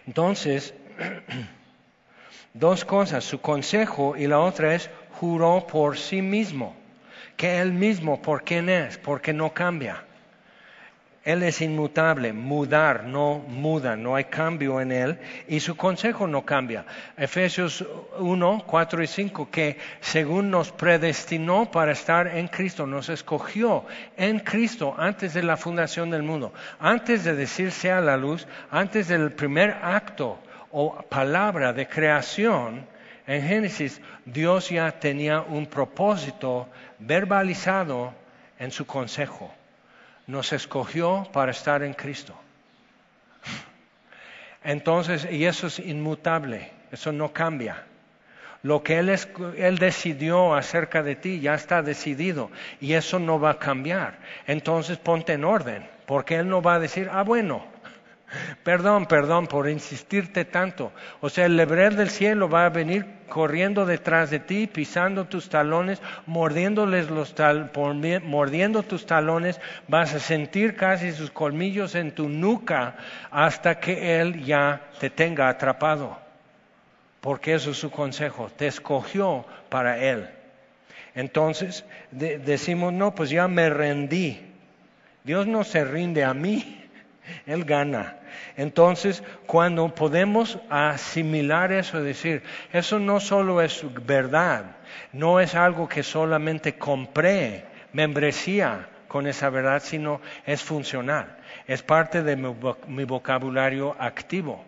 [0.06, 0.74] Entonces,
[2.54, 6.76] dos cosas, su consejo y la otra es juró por sí mismo
[7.36, 8.98] que Él mismo, ¿por quién es?
[8.98, 10.04] Porque no cambia.
[11.24, 16.44] Él es inmutable, mudar, no muda, no hay cambio en Él y su consejo no
[16.44, 16.84] cambia.
[17.16, 17.84] Efesios
[18.18, 23.84] 1, 4 y 5, que según nos predestinó para estar en Cristo, nos escogió
[24.16, 29.06] en Cristo antes de la fundación del mundo, antes de decirse a la luz, antes
[29.06, 30.40] del primer acto
[30.72, 32.90] o palabra de creación,
[33.24, 36.66] en Génesis, Dios ya tenía un propósito
[37.06, 38.14] verbalizado
[38.58, 39.52] en su consejo.
[40.26, 42.34] Nos escogió para estar en Cristo.
[44.64, 47.84] Entonces, y eso es inmutable, eso no cambia.
[48.62, 53.40] Lo que él, es, él decidió acerca de ti ya está decidido y eso no
[53.40, 54.18] va a cambiar.
[54.46, 57.66] Entonces ponte en orden, porque Él no va a decir, ah, bueno,
[58.62, 60.92] Perdón, perdón por insistirte tanto.
[61.20, 65.48] O sea, el lebrer del cielo va a venir corriendo detrás de ti, pisando tus
[65.48, 67.34] talones, mordiéndoles los
[68.24, 72.94] mordiendo tus talones, vas a sentir casi sus colmillos en tu nuca
[73.30, 76.18] hasta que él ya te tenga atrapado.
[77.22, 80.28] Porque eso es su consejo, te escogió para él.
[81.14, 84.40] Entonces decimos, no, pues ya me rendí.
[85.24, 86.81] Dios no se rinde a mí,
[87.46, 88.16] Él gana.
[88.56, 94.76] Entonces, cuando podemos asimilar eso decir, eso no solo es verdad,
[95.12, 102.22] no es algo que solamente compré, membresía con esa verdad, sino es funcional, es parte
[102.22, 104.64] de mi vocabulario activo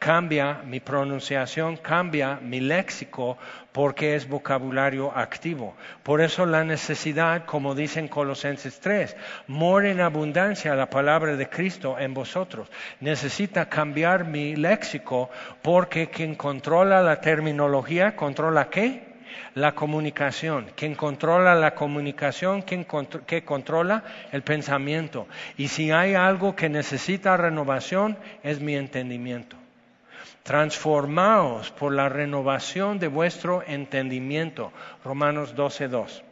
[0.00, 3.36] cambia mi pronunciación, cambia mi léxico
[3.70, 5.76] porque es vocabulario activo.
[6.02, 9.14] Por eso la necesidad, como dice en Colosenses 3,
[9.46, 12.70] mora en abundancia la palabra de Cristo en vosotros.
[13.00, 15.28] Necesita cambiar mi léxico
[15.60, 19.10] porque quien controla la terminología, ¿controla qué?
[19.54, 20.70] la comunicación.
[20.76, 25.26] Quien controla la comunicación, quien controla el pensamiento.
[25.56, 29.59] Y si hay algo que necesita renovación, es mi entendimiento
[30.42, 34.72] transformaos por la renovación de vuestro entendimiento.
[35.04, 36.22] Romanos 12.2.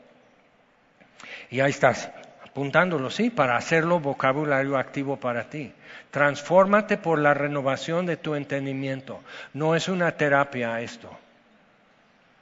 [1.50, 2.10] Y ahí estás,
[2.44, 5.72] apuntándolo, sí, para hacerlo vocabulario activo para ti.
[6.10, 9.20] Transfórmate por la renovación de tu entendimiento.
[9.52, 11.10] No es una terapia esto.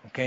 [0.06, 0.18] ¿Ok?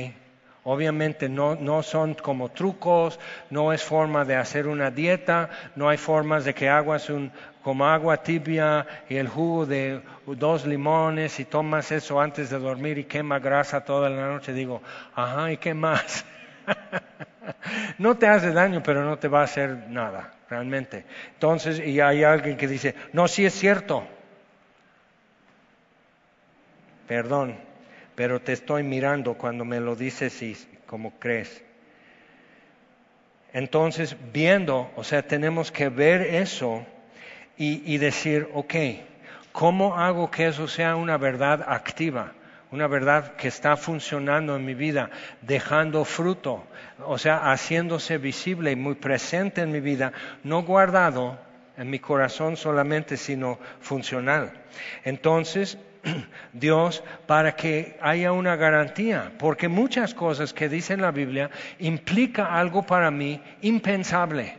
[0.66, 5.98] Obviamente no, no, son como trucos, no es forma de hacer una dieta, no hay
[5.98, 7.32] formas de que hagas un,
[7.70, 12.98] como agua tibia y el jugo de dos limones y tomas eso antes de dormir
[12.98, 14.54] y quema grasa toda la noche.
[14.54, 14.82] Digo,
[15.14, 16.26] ajá, ¿y qué más?
[18.00, 21.06] no te hace daño, pero no te va a hacer nada, realmente.
[21.36, 24.04] Entonces, y hay alguien que dice, no, sí es cierto.
[27.08, 27.56] Perdón,
[28.16, 31.64] pero te estoy mirando cuando me lo dices y como crees.
[33.54, 36.84] Entonces, viendo, o sea, tenemos que ver eso
[37.62, 38.74] y, decir, ok,
[39.52, 42.32] ¿cómo hago que eso sea una verdad activa?
[42.72, 45.10] Una verdad que está funcionando en mi vida,
[45.42, 46.64] dejando fruto,
[47.06, 50.14] o sea, haciéndose visible y muy presente en mi vida,
[50.46, 51.38] no guardado
[51.76, 54.54] en mi corazón solamente, sino funcional.
[55.04, 55.78] Entonces,
[56.54, 62.84] Dios para que haya una garantía, porque muchas cosas que dice la Biblia implica algo
[62.84, 64.56] para mí impensable.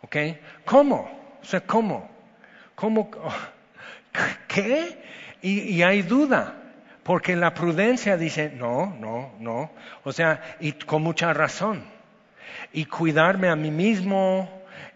[0.00, 0.16] ¿Ok?
[0.64, 1.38] ¿Cómo?
[1.42, 2.13] O sea, ¿cómo?
[2.74, 3.10] ¿Cómo?
[4.48, 4.98] ¿Qué?
[5.42, 6.54] Y, hay duda,
[7.02, 9.70] porque la prudencia dice, no, no, no.
[10.04, 11.84] O sea, y con mucha razón.
[12.72, 14.48] Y cuidarme a mí mismo,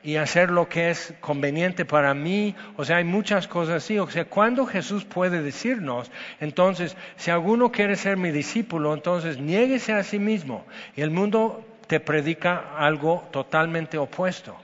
[0.03, 2.55] y hacer lo que es conveniente para mí.
[2.77, 3.99] O sea, hay muchas cosas así.
[3.99, 6.11] O sea, cuando Jesús puede decirnos,
[6.41, 10.65] entonces, si alguno quiere ser mi discípulo, entonces niéguese a sí mismo.
[10.97, 14.57] Y el mundo te predica algo totalmente opuesto.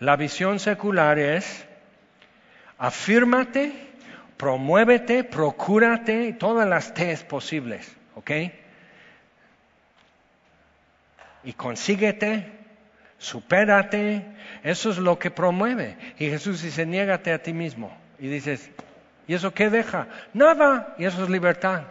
[0.00, 1.66] La visión secular es,
[2.80, 3.72] afírmate,
[4.36, 8.30] promuévete, procúrate, todas las T's posibles, ¿ok?
[11.44, 12.60] Y consíguete
[13.20, 14.24] supérate,
[14.64, 15.96] eso es lo que promueve.
[16.18, 17.96] Y Jesús dice, niégate a ti mismo.
[18.18, 18.70] Y dices,
[19.28, 20.08] ¿y eso qué deja?
[20.32, 21.82] Nada, y eso es libertad.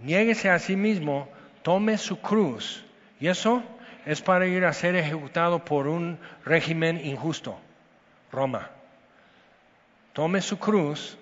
[0.00, 1.28] Niéguese a sí mismo,
[1.62, 2.84] tome su cruz.
[3.20, 3.62] Y eso
[4.04, 7.58] es para ir a ser ejecutado por un régimen injusto,
[8.34, 8.70] Roma.
[10.12, 11.16] Tome su cruz,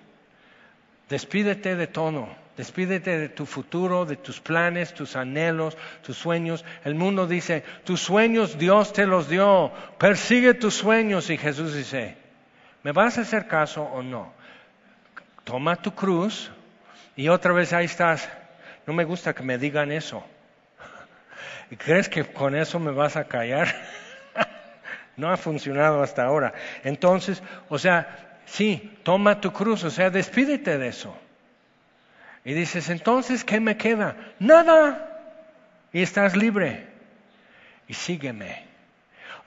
[1.09, 6.63] despídete de todo Despídete de tu futuro, de tus planes, tus anhelos, tus sueños.
[6.83, 9.71] El mundo dice, tus sueños Dios te los dio.
[9.97, 11.31] Persigue tus sueños.
[11.31, 12.15] Y Jesús dice,
[12.83, 14.31] ¿me vas a hacer caso o no?
[15.43, 16.51] Toma tu cruz
[17.15, 18.29] y otra vez ahí estás.
[18.85, 20.23] No me gusta que me digan eso.
[21.71, 23.73] ¿Y crees que con eso me vas a callar?
[25.15, 26.53] no ha funcionado hasta ahora.
[26.83, 31.15] Entonces, o sea, sí, toma tu cruz, o sea, despídete de eso.
[32.45, 34.15] Y dices, entonces, ¿qué me queda?
[34.39, 35.21] Nada.
[35.93, 36.87] Y estás libre.
[37.87, 38.63] Y sígueme.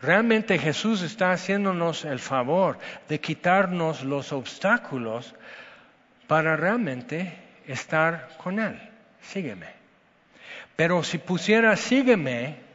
[0.01, 5.35] Realmente Jesús está haciéndonos el favor de quitarnos los obstáculos
[6.27, 7.35] para realmente
[7.67, 8.79] estar con Él.
[9.23, 9.69] Sígueme.
[10.77, 12.66] Pero si pusiera sígueme,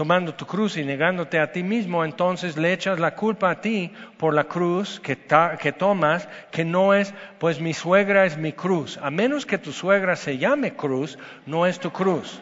[0.00, 3.92] tomando tu cruz y negándote a ti mismo, entonces le echas la culpa a ti
[4.16, 5.18] por la cruz que,
[5.60, 8.98] que, tomas, que no es, pues mi suegra es mi cruz.
[9.02, 12.40] A menos que tu suegra se llame cruz, no es tu cruz.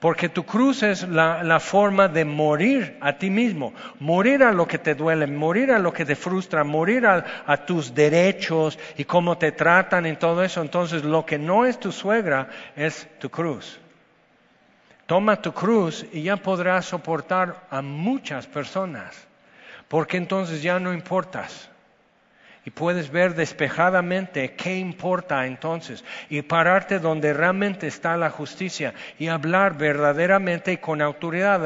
[0.00, 4.78] Porque tu cruz es la, forma de morir a ti mismo, morir a lo que
[4.78, 9.36] te duele, morir a lo que te frustra, morir a, a, tus derechos y cómo
[9.36, 10.62] te tratan y todo eso.
[10.62, 13.80] Entonces lo que no es tu suegra es tu cruz.
[15.06, 19.26] Toma tu cruz y ya podrás soportar a muchas personas,
[19.88, 21.70] porque entonces ya no importas
[22.66, 29.28] y puedes ver despejadamente qué importa entonces y pararte donde realmente está la justicia y
[29.28, 31.64] hablar verdaderamente y con autoridad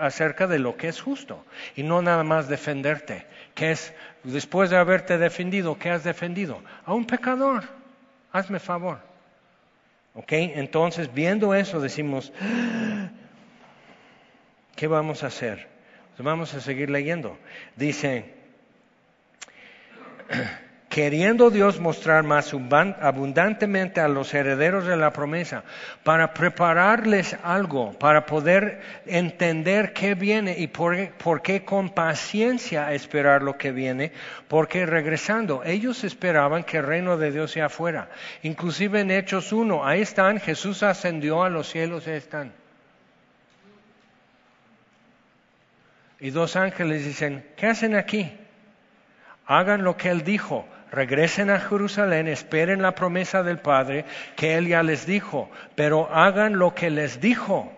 [0.00, 1.44] acerca de lo que es justo
[1.76, 3.24] y no nada más defenderte,
[3.54, 6.60] que es después de haberte defendido, ¿qué has defendido?
[6.84, 7.62] A un pecador.
[8.32, 9.09] Hazme favor.
[10.20, 10.32] ¿Ok?
[10.32, 12.30] Entonces, viendo eso, decimos,
[14.76, 15.66] ¿qué vamos a hacer?
[16.14, 17.38] Pues vamos a seguir leyendo.
[17.74, 18.26] Dice,
[20.90, 25.62] queriendo Dios mostrar más abundantemente a los herederos de la promesa,
[26.02, 33.56] para prepararles algo, para poder entender qué viene y por, qué con paciencia esperar lo
[33.56, 34.10] que viene,
[34.48, 38.10] porque regresando, ellos esperaban que el reino de Dios sea afuera.
[38.42, 42.52] Inclusive en Hechos 1, ahí están, Jesús ascendió a los cielos, ahí están.
[46.18, 48.36] Y dos ángeles dicen, ¿qué hacen aquí?
[49.50, 54.04] hagan lo que Él dijo, regresen a Jerusalén, esperen la promesa del Padre
[54.36, 57.72] que Él ya les dijo, pero hagan lo que les dijo.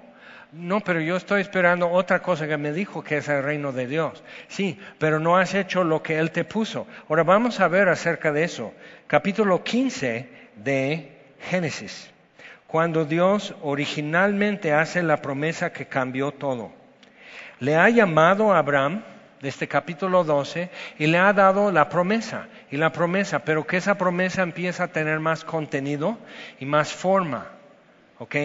[0.53, 3.87] No, pero yo estoy esperando otra cosa que me dijo, que es el reino de
[3.87, 4.23] Dios.
[4.49, 6.87] Sí, pero no has hecho lo que Él te puso.
[7.09, 8.75] Ahora vamos a ver acerca de eso.
[9.07, 11.13] Capítulo 15 de
[11.49, 12.11] Génesis.
[12.67, 16.71] Cuando Dios originalmente hace la promesa que cambió todo.
[17.59, 19.03] Le ha llamado a Abraham
[19.43, 20.71] de este capítulo 12
[21.01, 24.93] y le ha dado la promesa y la promesa, pero que esa promesa empieza a
[24.93, 26.17] tener más contenido
[26.61, 27.49] y más forma,
[28.19, 28.37] ¿ok?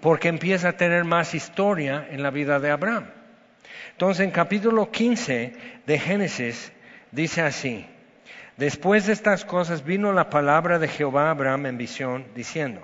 [0.00, 3.06] Porque empieza a tener más historia en la vida de Abraham.
[3.90, 5.54] Entonces en capítulo 15
[5.86, 6.72] de Génesis
[7.10, 7.84] dice así,
[8.56, 12.80] después de estas cosas vino la palabra de Jehová a Abraham en visión diciendo,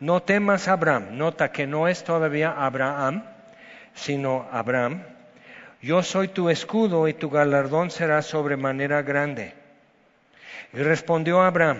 [0.00, 3.22] no temas Abraham, nota que no es todavía Abraham,
[3.92, 5.02] sino Abraham,
[5.86, 9.54] yo soy tu escudo y tu galardón será sobremanera grande.
[10.72, 11.78] Y respondió Abraham,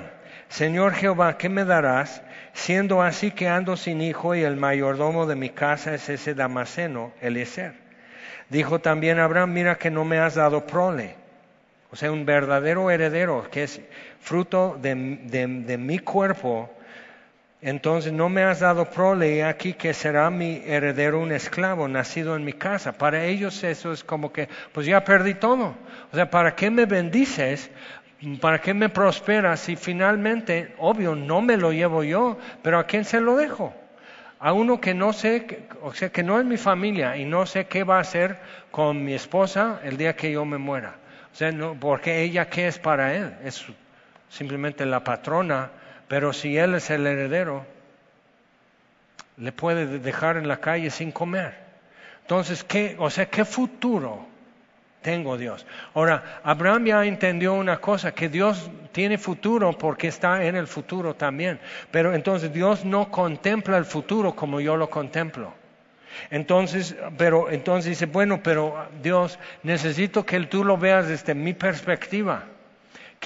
[0.48, 2.22] Señor Jehová, ¿qué me darás?
[2.52, 7.12] Siendo así que ando sin hijo y el mayordomo de mi casa es ese Damaseno,
[7.20, 7.74] Eliezer.
[8.48, 11.16] Dijo también Abraham, mira que no me has dado prole,
[11.90, 13.80] o sea, un verdadero heredero, que es
[14.20, 16.70] fruto de, de mi cuerpo
[17.62, 22.44] entonces no me has dado prole aquí que será mi heredero un esclavo nacido en
[22.44, 22.92] mi casa.
[22.92, 25.74] Para ellos eso es como que, pues ya perdí todo.
[26.12, 27.70] O sea, ¿para qué me bendices?
[28.40, 33.04] ¿Para qué me prosperas si finalmente, obvio, no me lo llevo yo, pero a quién
[33.04, 33.74] se lo dejo?
[34.38, 37.66] A uno que no sé, o sea, que no es mi familia y no sé
[37.66, 38.36] qué va a hacer
[38.70, 40.96] con mi esposa el día que yo me muera.
[41.32, 43.64] O sea, no, porque ella qué es para él, es
[44.28, 45.70] simplemente la patrona
[46.08, 47.64] pero si él es el heredero,
[49.36, 51.54] le puede dejar en la calle sin comer.
[52.22, 54.26] Entonces, ¿qué, o sea, qué futuro
[55.02, 55.66] tengo Dios?
[55.94, 61.14] Ahora, Abraham ya entendió una cosa, que Dios tiene futuro porque está en el futuro
[61.14, 61.60] también.
[61.90, 65.52] Pero entonces Dios no contempla el futuro como yo lo contemplo.
[66.30, 72.44] Entonces, pero entonces dice, bueno, pero Dios, necesito que tú lo veas desde mi perspectiva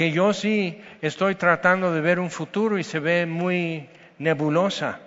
[0.01, 3.87] que yo sí estoy tratando de ver un futuro y se ve muy
[4.19, 4.99] nebulosa.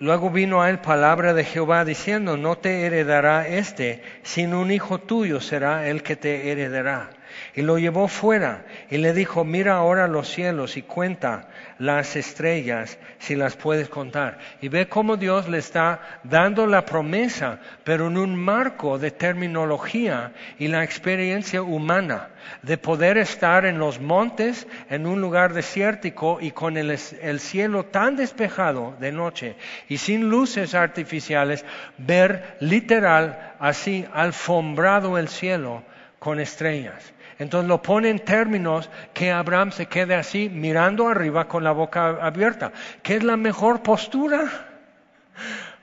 [0.00, 4.98] Luego vino a él palabra de Jehová diciendo, no te heredará este, sino un hijo
[4.98, 7.10] tuyo será el que te heredará.
[7.54, 12.98] Y lo llevó fuera y le dijo, mira ahora los cielos y cuenta las estrellas
[13.18, 14.38] si las puedes contar.
[14.60, 20.32] Y ve cómo Dios le está dando la promesa, pero en un marco de terminología
[20.58, 22.28] y la experiencia humana,
[22.62, 27.84] de poder estar en los montes, en un lugar desértico y con el, el cielo
[27.86, 29.56] tan despejado de noche
[29.88, 31.64] y sin luces artificiales,
[31.98, 35.82] ver literal así alfombrado el cielo
[36.18, 37.12] con estrellas.
[37.38, 42.18] Entonces lo pone en términos que Abraham se quede así mirando arriba con la boca
[42.20, 42.72] abierta.
[43.02, 44.66] ¿Qué es la mejor postura?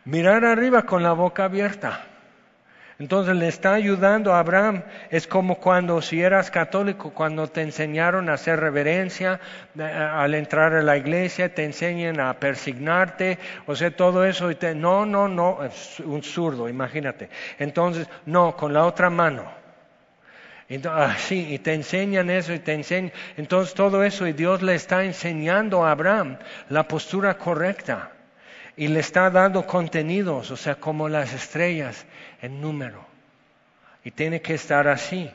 [0.04, 2.02] Mirar arriba con la boca abierta.
[2.98, 4.84] Entonces le está ayudando a Abraham.
[5.10, 9.40] Es como cuando si eras católico, cuando te enseñaron a hacer reverencia
[9.78, 14.50] eh, al entrar a la iglesia, te enseñan a persignarte, o sea, todo eso.
[14.50, 17.30] Y te, no, no, no, es un zurdo, imagínate.
[17.60, 19.65] Entonces, no, con la otra mano.
[20.68, 23.14] Así, y te enseñan eso y te enseñan.
[23.38, 26.38] Entonces todo eso y Dios le está enseñando a Abraham
[26.70, 28.12] la postura correcta
[28.76, 32.06] y le está dando contenidos, o sea, como las estrellas
[32.42, 33.06] en número.
[34.04, 35.32] Y tiene que estar así.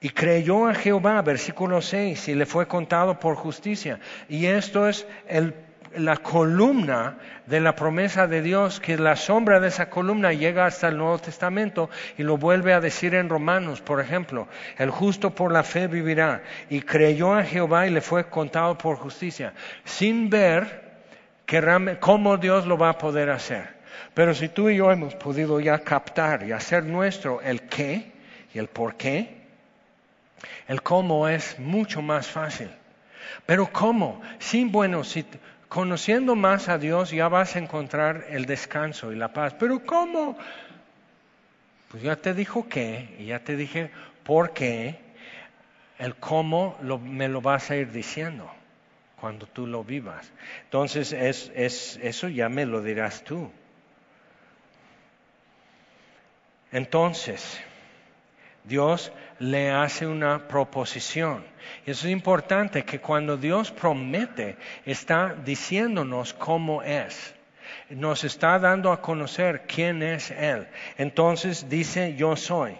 [0.00, 3.98] Y creyó a Jehová, versículo 6, y le fue contado por justicia.
[4.28, 5.54] Y esto es el
[5.96, 7.16] la columna
[7.46, 11.18] de la promesa de Dios, que la sombra de esa columna llega hasta el Nuevo
[11.18, 15.86] Testamento y lo vuelve a decir en Romanos, por ejemplo, el justo por la fe
[15.86, 16.42] vivirá.
[16.70, 19.52] Y creyó a Jehová y le fue contado por justicia,
[19.84, 20.84] sin ver
[22.00, 23.74] cómo Dios lo va a poder hacer.
[24.14, 28.12] Pero si tú y yo hemos podido ya captar y hacer nuestro el qué
[28.52, 29.44] y el por qué,
[30.68, 32.70] el cómo es mucho más fácil.
[33.46, 34.22] Pero ¿cómo?
[34.38, 35.24] Sin bueno, si
[35.74, 39.56] conociendo más a Dios ya vas a encontrar el descanso y la paz.
[39.58, 40.38] Pero ¿cómo?
[41.88, 43.90] Pues ya te dijo qué, y ya te dije
[44.22, 45.00] por qué,
[45.98, 48.48] el cómo me lo vas a ir diciendo
[49.20, 50.30] cuando tú lo vivas.
[50.62, 53.50] Entonces es, es, eso ya me lo dirás tú.
[56.70, 57.60] Entonces,
[58.64, 61.44] Dios le hace una proposición.
[61.86, 64.56] Y eso es importante que cuando Dios promete,
[64.86, 67.34] está diciéndonos cómo es.
[67.90, 70.66] Nos está dando a conocer quién es Él.
[70.96, 72.76] Entonces dice, yo soy.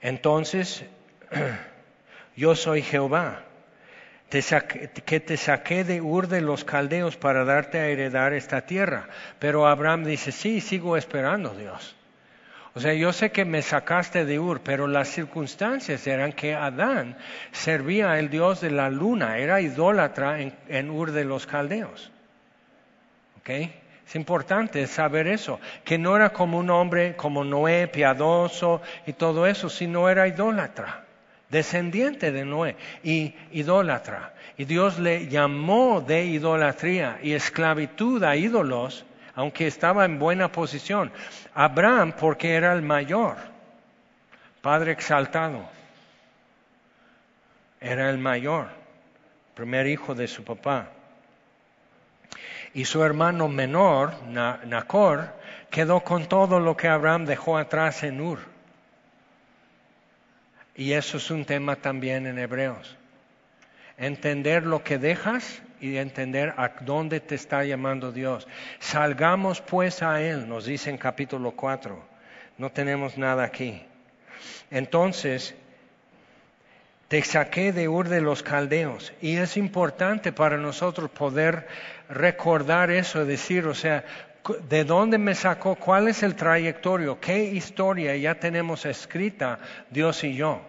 [0.00, 0.84] Entonces,
[2.36, 3.44] yo soy Jehová,
[4.30, 9.08] que te saqué de Ur de los Caldeos para darte a heredar esta tierra.
[9.38, 11.97] Pero Abraham dice, sí, sigo esperando Dios.
[12.78, 17.16] O sea, yo sé que me sacaste de Ur, pero las circunstancias eran que Adán
[17.50, 22.12] servía al dios de la luna, era idólatra en, Ur de los caldeos.
[23.40, 23.50] ¿Ok?
[24.06, 29.48] Es importante saber eso, que no era como un hombre como Noé, piadoso y todo
[29.48, 31.02] eso, sino era idólatra,
[31.50, 34.34] descendiente de Noé y idólatra.
[34.56, 39.04] Y Dios le llamó de idolatría y esclavitud a ídolos
[39.38, 41.12] aunque estaba en buena posición.
[41.54, 43.36] Abraham porque era el mayor,
[44.60, 45.64] padre exaltado,
[47.80, 48.66] era el mayor,
[49.54, 50.88] primer hijo de su papá.
[52.74, 55.28] Y su hermano menor, Nacor,
[55.70, 58.40] quedó con todo lo que Abraham dejó atrás en Ur.
[60.74, 62.96] Y eso es un tema también en Hebreos.
[63.98, 68.46] Entender lo que dejas y entender a dónde te está llamando Dios.
[68.78, 71.98] Salgamos pues a Él, nos dice en capítulo 4.
[72.58, 73.82] No tenemos nada aquí.
[74.70, 75.54] Entonces,
[77.08, 79.12] te saqué de Ur de los Caldeos.
[79.20, 81.66] Y es importante para nosotros poder
[82.08, 84.04] recordar eso, decir, o sea,
[84.68, 85.74] ¿de dónde me sacó?
[85.74, 87.18] ¿Cuál es el trayectorio?
[87.18, 89.58] ¿Qué historia ya tenemos escrita
[89.90, 90.60] Dios y yo?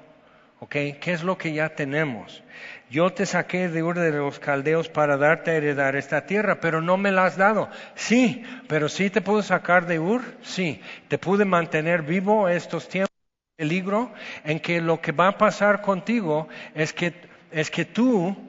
[0.62, 0.72] ¿Ok?
[0.72, 2.41] ¿Qué es lo que ya tenemos?
[2.90, 6.82] Yo te saqué de Ur de los Caldeos para darte a heredar esta tierra, pero
[6.82, 7.70] no me la has dado.
[7.94, 10.82] Sí, pero sí te pude sacar de Ur, sí.
[11.08, 13.14] Te pude mantener vivo estos tiempos
[13.58, 14.12] de peligro
[14.44, 17.14] en que lo que va a pasar contigo es que,
[17.52, 18.49] es que tú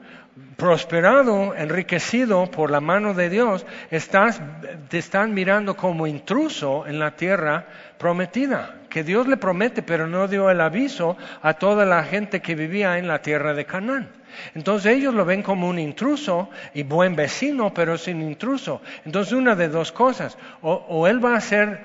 [0.56, 4.42] prosperado, enriquecido por la mano de Dios, estás,
[4.88, 7.66] te están mirando como intruso en la tierra
[7.96, 12.54] prometida, que Dios le promete, pero no dio el aviso a toda la gente que
[12.54, 14.10] vivía en la tierra de Canaán.
[14.54, 18.82] Entonces ellos lo ven como un intruso y buen vecino, pero sin intruso.
[19.06, 21.80] Entonces una de dos cosas, o, o él va a ser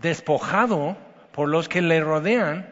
[0.00, 0.96] despojado
[1.32, 2.66] por los que le rodean,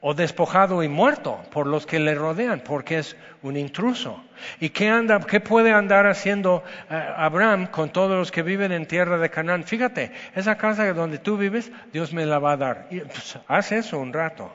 [0.00, 4.22] o despojado y muerto por los que le rodean, porque es un intruso.
[4.58, 8.86] ¿Y qué, anda, qué puede andar haciendo eh, Abraham con todos los que viven en
[8.86, 9.64] tierra de Canaán?
[9.64, 12.86] Fíjate, esa casa donde tú vives, Dios me la va a dar.
[12.90, 14.50] Y, pues, haz eso un rato.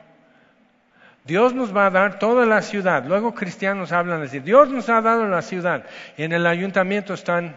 [1.24, 3.04] Dios nos va a dar toda la ciudad.
[3.04, 5.84] Luego cristianos hablan así, Dios nos ha dado la ciudad.
[6.16, 7.56] Y en el ayuntamiento están,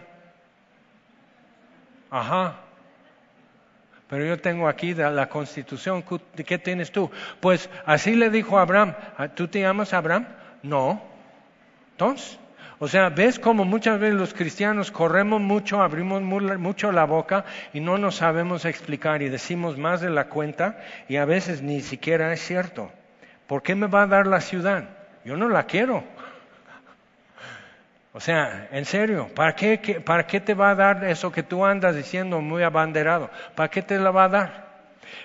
[2.10, 2.56] ajá,
[4.10, 6.04] pero yo tengo aquí la constitución,
[6.44, 7.12] ¿qué tienes tú?
[7.38, 10.26] Pues así le dijo Abraham, ah, ¿tú te llamas Abraham?
[10.64, 11.00] No.
[11.92, 12.36] Entonces,
[12.80, 17.78] o sea, ves como muchas veces los cristianos corremos mucho, abrimos mucho la boca y
[17.78, 22.32] no nos sabemos explicar y decimos más de la cuenta y a veces ni siquiera
[22.32, 22.90] es cierto.
[23.46, 24.88] ¿Por qué me va a dar la ciudad?
[25.24, 26.02] Yo no la quiero.
[28.20, 31.64] O sea, en serio, ¿para qué, ¿para qué te va a dar eso que tú
[31.64, 33.30] andas diciendo muy abanderado?
[33.54, 34.66] ¿Para qué te la va a dar?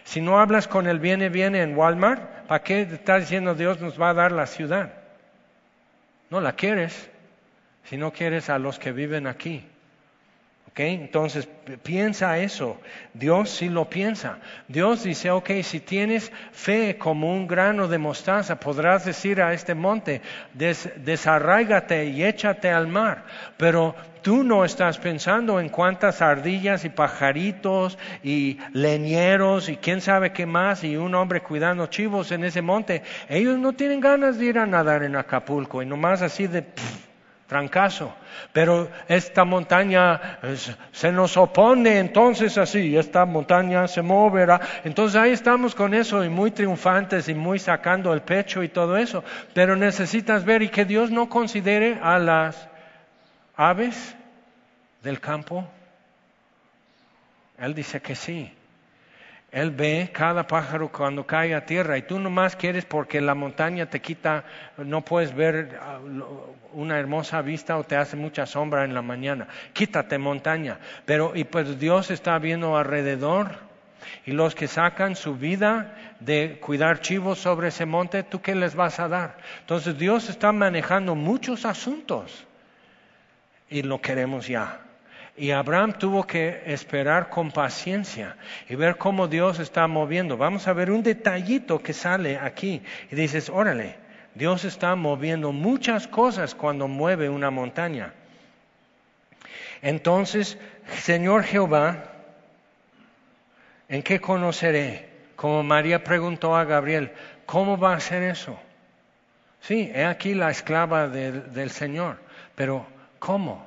[0.05, 4.01] Si no hablas con el viene, viene en Walmart, ¿para qué estás diciendo Dios nos
[4.01, 4.93] va a dar la ciudad?
[6.29, 7.09] No la quieres,
[7.83, 9.67] si no quieres a los que viven aquí.
[10.77, 11.47] Entonces
[11.83, 12.79] piensa eso.
[13.13, 14.39] Dios sí lo piensa.
[14.67, 19.73] Dios dice, ok, si tienes fe como un grano de mostaza, podrás decir a este
[19.73, 20.21] monte,
[20.53, 23.23] des- desarráigate y échate al mar.
[23.55, 30.33] Pero tú no estás pensando en cuántas ardillas y pajaritos y leñeros y quién sabe
[30.33, 33.01] qué más y un hombre cuidando chivos en ese monte.
[33.29, 36.65] Ellos no tienen ganas de ir a nadar en Acapulco y nomás así de...
[37.47, 38.13] trancazo.
[38.51, 44.59] Pero esta montaña es- se nos opone, entonces así, esta montaña se moverá.
[44.83, 48.97] Entonces ahí estamos con eso y muy triunfantes y muy sacando el pecho y todo
[48.97, 49.23] eso.
[49.53, 52.67] Pero necesitas ver y que Dios no considere a las
[53.55, 54.15] aves
[55.03, 55.67] del campo.
[57.59, 58.51] Él dice que sí.
[59.55, 63.85] Él ve cada pájaro cuando cae a tierra y tú nomás quieres porque la montaña
[63.85, 64.43] te quita,
[64.75, 65.97] no puedes ver ah,
[66.73, 69.47] una hermosa vista o te hace mucha sombra en la mañana.
[69.71, 70.79] Quítate montaña.
[71.05, 73.59] Pero y pues Dios está viendo alrededor
[74.25, 78.75] y los que sacan su vida de cuidar chivos sobre ese monte, ¿tú qué les
[78.75, 79.37] vas a dar?
[79.61, 82.45] Entonces Dios está manejando muchos asuntos
[83.69, 84.84] y lo queremos ya.
[85.37, 88.37] Y Abraham tuvo que esperar con paciencia
[88.69, 90.37] y ver cómo Dios está moviendo.
[90.37, 92.81] Vamos a ver un detallito que sale aquí
[93.11, 93.97] y dices, órale,
[94.33, 98.13] Dios está moviendo muchas cosas cuando mueve una montaña.
[99.81, 100.57] Entonces,
[101.01, 102.03] Señor Jehová,
[103.89, 105.09] ¿en qué conoceré?
[105.35, 107.11] Como María preguntó a Gabriel,
[107.45, 108.57] ¿cómo va a ser eso?
[109.59, 112.19] Sí, he aquí la esclava del, del Señor,
[112.55, 112.85] pero
[113.19, 113.64] ¿cómo?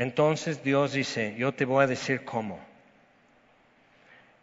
[0.00, 2.58] Entonces Dios dice, yo te voy a decir cómo.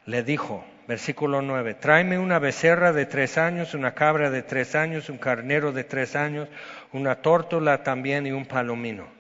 [0.06, 5.10] Le dijo, versículo 9, tráeme una becerra de tres años, una cabra de tres años,
[5.10, 6.48] un carnero de tres años,
[6.94, 9.17] una tórtola también y un palomino.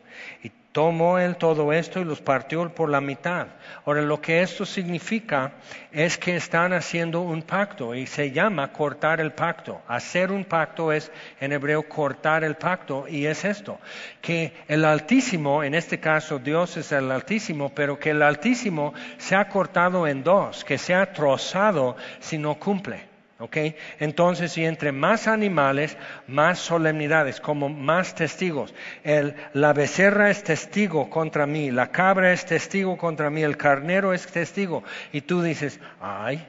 [0.78, 3.47] Tomó él todo esto y los partió por la mitad.
[3.84, 5.53] Ahora, lo que esto significa
[5.91, 9.82] es que están haciendo un pacto y se llama cortar el pacto.
[9.88, 13.80] Hacer un pacto es en hebreo cortar el pacto y es esto,
[14.21, 19.36] que el Altísimo, en este caso Dios es el Altísimo, pero que el Altísimo se
[19.36, 23.16] ha cortado en dos, que se ha trozado si no cumple.
[23.39, 23.57] ¿Ok?
[23.99, 25.95] Entonces, y entre más animales,
[26.27, 28.73] más solemnidades, como más testigos.
[29.03, 34.11] El, la becerra es testigo contra mí, la cabra es testigo contra mí, el carnero
[34.13, 34.83] es testigo.
[35.11, 36.47] Y tú dices, ay,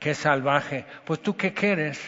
[0.00, 0.86] qué salvaje.
[1.04, 2.00] Pues tú qué quieres?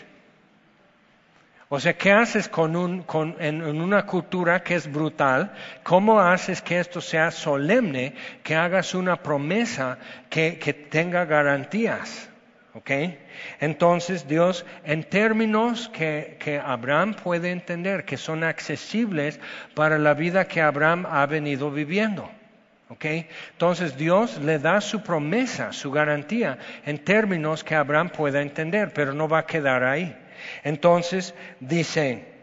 [1.69, 5.53] O sea, ¿qué haces con un, con, en, en una cultura que es brutal?
[5.85, 9.99] ¿Cómo haces que esto sea solemne, que hagas una promesa
[10.31, 12.29] que, que tenga garantías?
[12.77, 12.91] ¿Ok?
[13.59, 19.41] Entonces Dios, en términos que, que Abraham puede entender, que son accesibles
[19.75, 22.31] para la vida que Abraham ha venido viviendo.
[22.91, 23.07] ¿Ok?
[23.53, 29.15] Entonces Dios le da su promesa, su garantía, en términos que Abraham pueda entender, pero
[29.15, 30.15] no va a quedar ahí.
[30.63, 32.36] Entonces dice,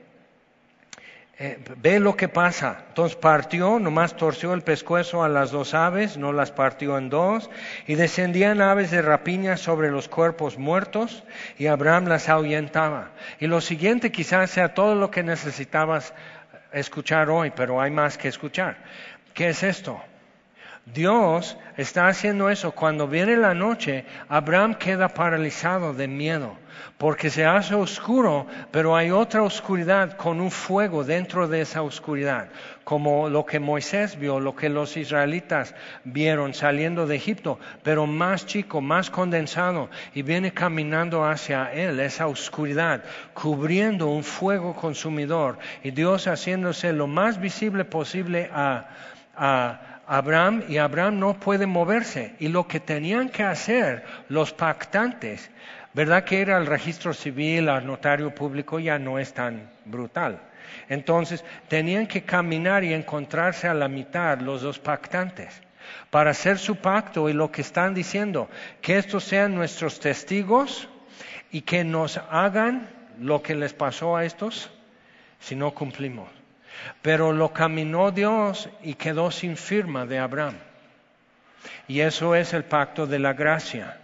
[1.45, 2.85] eh, ve lo que pasa.
[2.87, 7.49] Entonces partió, nomás torció el pescuezo a las dos aves, no las partió en dos,
[7.85, 11.25] y descendían aves de rapiña sobre los cuerpos muertos,
[11.57, 13.09] y Abraham las ahuyentaba.
[13.41, 16.13] Y lo siguiente quizás sea todo lo que necesitabas
[16.71, 18.77] escuchar hoy, pero hay más que escuchar.
[19.33, 20.01] ¿Qué es esto?
[20.85, 22.71] Dios está haciendo eso.
[22.71, 26.57] Cuando viene la noche, Abraham queda paralizado de miedo,
[26.97, 32.49] porque se hace oscuro, pero hay otra oscuridad con un fuego dentro de esa oscuridad,
[32.83, 35.73] como lo que Moisés vio, lo que los israelitas
[36.03, 42.27] vieron saliendo de Egipto, pero más chico, más condensado, y viene caminando hacia él, esa
[42.27, 43.03] oscuridad,
[43.33, 48.89] cubriendo un fuego consumidor, y Dios haciéndose lo más visible posible a,
[49.35, 52.35] a Abraham y Abraham no puede moverse.
[52.39, 55.49] Y lo que tenían que hacer los pactantes,
[55.95, 60.39] ¿verdad que era el registro civil, al notario público, ya no es tan brutal?
[60.87, 65.59] Entonces tenían que caminar y encontrarse a la mitad los dos pactantes
[66.11, 68.49] para hacer su pacto y lo que están diciendo,
[68.81, 70.87] que estos sean nuestros testigos
[71.51, 72.87] y que nos hagan
[73.19, 74.69] lo que les pasó a estos
[75.39, 76.42] si no cumplimos.
[77.01, 80.55] Pero lo caminó Dios y quedó sin firma de Abraham.
[81.87, 83.97] Y eso es el pacto de la gracia.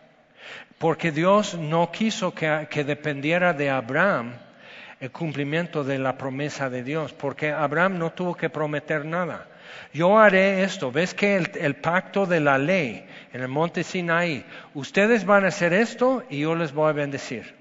[0.78, 4.34] Porque Dios no quiso que, dependiera de Abraham
[5.00, 9.48] el cumplimiento de la promesa de Dios, porque Abraham no tuvo que prometer nada.
[9.94, 10.92] Yo haré esto.
[10.92, 15.74] ¿Ves que el, pacto de la ley en el monte Sinaí, ustedes van a hacer
[15.74, 17.59] esto y yo les voy a bendecir?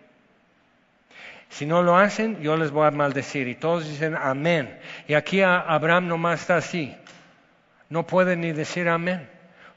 [1.51, 3.49] Si no lo hacen, yo les voy a maldecir.
[3.49, 4.79] Y todos dicen amén.
[5.07, 6.95] Y aquí Abraham nomás está así.
[7.89, 9.29] No puede ni decir amén,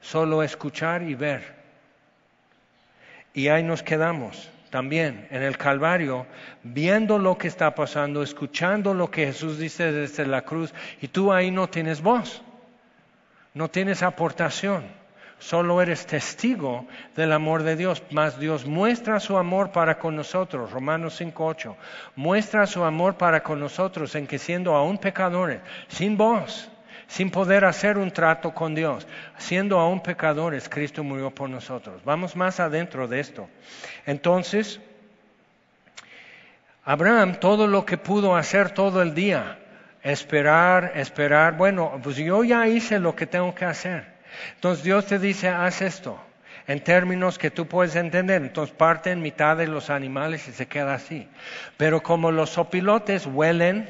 [0.02, 1.56] solo escuchar y ver.
[3.34, 6.26] Y ahí nos quedamos también en el Calvario,
[6.64, 11.32] viendo lo que está pasando, escuchando lo que Jesús dice desde la cruz, y tú
[11.32, 12.42] ahí no tienes voz,
[13.54, 14.86] no tienes aportación,
[15.42, 16.86] solo eres testigo
[17.16, 21.76] del amor de Dios, mas Dios muestra su amor para con nosotros, Romanos 5.8,
[22.16, 26.70] muestra su amor para con nosotros en que siendo aún pecadores, sin voz,
[27.08, 29.06] sin poder hacer un trato con Dios.
[29.38, 32.02] Siendo aún pecadores, Cristo murió por nosotros.
[32.06, 33.50] Vamos más adentro de esto.
[34.06, 34.80] Entonces,
[36.86, 39.60] Abraham todo lo que pudo hacer todo el día,
[40.04, 44.21] esperar, esperar, bueno, pues yo ya hice lo que tengo que hacer.
[44.56, 46.20] Entonces Dios te dice, haz esto,
[46.68, 48.42] en términos que tú puedes entender.
[48.42, 51.28] Entonces parte en mitad de los animales y se queda así.
[51.78, 53.90] Pero como los sopilotes huelen,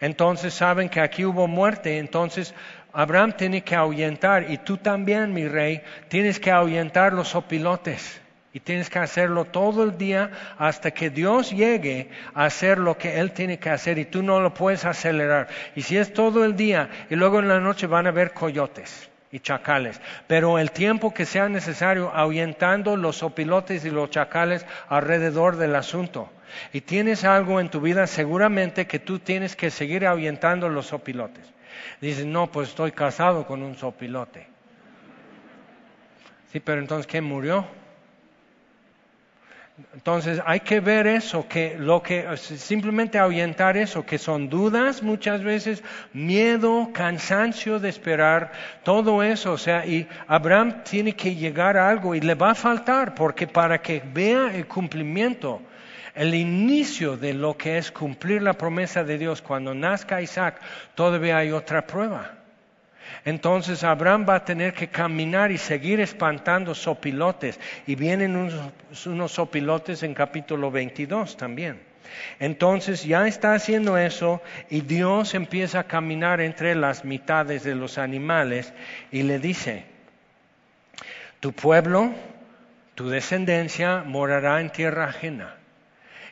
[0.00, 2.54] entonces saben que aquí hubo muerte, entonces
[2.92, 8.20] Abraham tiene que ahuyentar y tú también, mi rey, tienes que ahuyentar los opilotes.
[8.50, 13.20] Y tienes que hacerlo todo el día hasta que Dios llegue a hacer lo que
[13.20, 15.48] Él tiene que hacer y tú no lo puedes acelerar.
[15.76, 19.10] Y si es todo el día y luego en la noche van a ver coyotes
[19.30, 20.00] y chacales.
[20.26, 26.30] Pero el tiempo que sea necesario ahuyentando los opilotes y los chacales alrededor del asunto.
[26.72, 31.44] Y tienes algo en tu vida seguramente que tú tienes que seguir ahuyentando los sopilotes.
[32.00, 34.46] Dices, no, pues estoy casado con un sopilote.
[36.52, 37.66] Sí, pero entonces, ¿qué murió?
[39.94, 45.42] Entonces hay que ver eso, que lo que simplemente ahuyentar eso, que son dudas muchas
[45.42, 48.50] veces, miedo, cansancio de esperar,
[48.82, 52.54] todo eso, o sea, y Abraham tiene que llegar a algo y le va a
[52.54, 55.62] faltar, porque para que vea el cumplimiento
[56.14, 60.60] el inicio de lo que es cumplir la promesa de Dios cuando nazca Isaac,
[60.96, 62.32] todavía hay otra prueba.
[63.28, 67.60] Entonces Abraham va a tener que caminar y seguir espantando sopilotes.
[67.86, 68.54] Y vienen unos,
[69.04, 71.78] unos sopilotes en capítulo 22 también.
[72.40, 77.98] Entonces ya está haciendo eso y Dios empieza a caminar entre las mitades de los
[77.98, 78.72] animales
[79.12, 79.84] y le dice,
[81.38, 82.14] tu pueblo,
[82.94, 85.57] tu descendencia morará en tierra ajena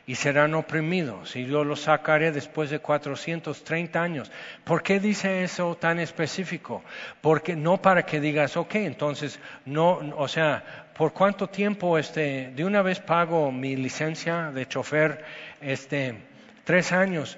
[0.07, 4.31] y serán oprimidos y yo los sacaré después de 430 años.
[4.63, 6.81] ¿Por qué dice eso tan específico?
[7.19, 10.63] Porque no para que digas, ok, entonces no, o sea,
[10.97, 15.25] ¿por cuánto tiempo este, de una vez pago mi licencia de chofer,
[15.59, 16.15] este,
[16.63, 17.37] tres años,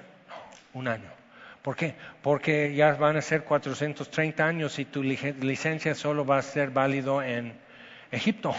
[0.72, 1.10] un año?
[1.62, 1.96] ¿Por qué?
[2.22, 7.20] Porque ya van a ser 430 años y tu licencia solo va a ser válido
[7.20, 7.52] en
[8.12, 8.54] Egipto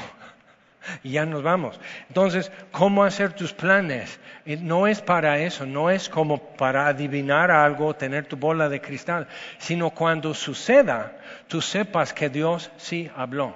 [1.03, 1.79] y ya nos vamos.
[2.07, 4.19] Entonces, ¿cómo hacer tus planes?
[4.45, 9.27] no es para eso, no es como para adivinar algo, tener tu bola de cristal,
[9.59, 11.17] sino cuando suceda,
[11.47, 13.55] tú sepas que Dios sí habló.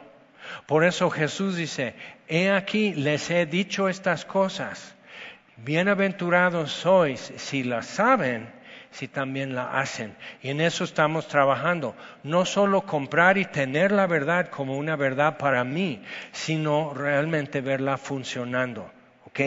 [0.68, 1.96] Por eso Jesús dice,
[2.28, 4.96] he aquí, les he dicho estas cosas.
[5.58, 8.48] Bienaventurados sois si las saben
[8.96, 10.16] si también la hacen.
[10.42, 11.96] Y en eso estamos trabajando.
[12.24, 17.98] No solo comprar y tener la verdad como una verdad para mí, sino realmente verla
[17.98, 18.90] funcionando.
[19.26, 19.40] ¿Ok?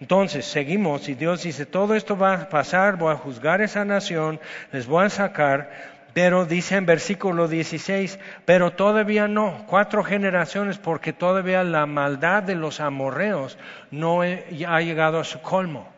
[0.00, 4.38] Entonces, seguimos y Dios dice, todo esto va a pasar, voy a juzgar esa nación,
[4.72, 5.70] les voy a sacar,
[6.12, 12.56] pero dice en versículo 16, pero todavía no, cuatro generaciones, porque todavía la maldad de
[12.56, 13.56] los amorreos
[13.90, 15.91] no ha llegado a su colmo.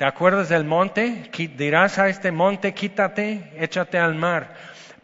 [0.00, 1.28] ¿Te acuerdas del monte?
[1.58, 4.54] Dirás a este monte, quítate, échate al mar.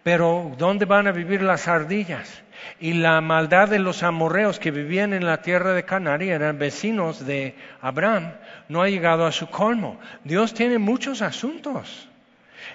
[0.03, 2.43] Pero ¿dónde van a vivir las ardillas?
[2.81, 7.27] Y la maldad de los amorreos que vivían en la tierra de Canaria, eran vecinos
[7.27, 8.37] de Abraham,
[8.71, 10.01] no ha llegado a su colmo.
[10.25, 12.09] Dios tiene muchos asuntos.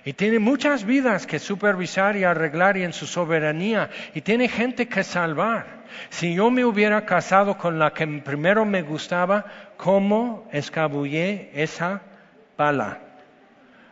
[0.06, 3.90] Y tiene muchas vidas que supervisar y arreglar y en su soberanía.
[4.14, 5.82] Y tiene gente que salvar.
[6.12, 9.44] Si yo me hubiera casado con la que primero me gustaba,
[9.76, 12.04] ¿cómo escabullé esa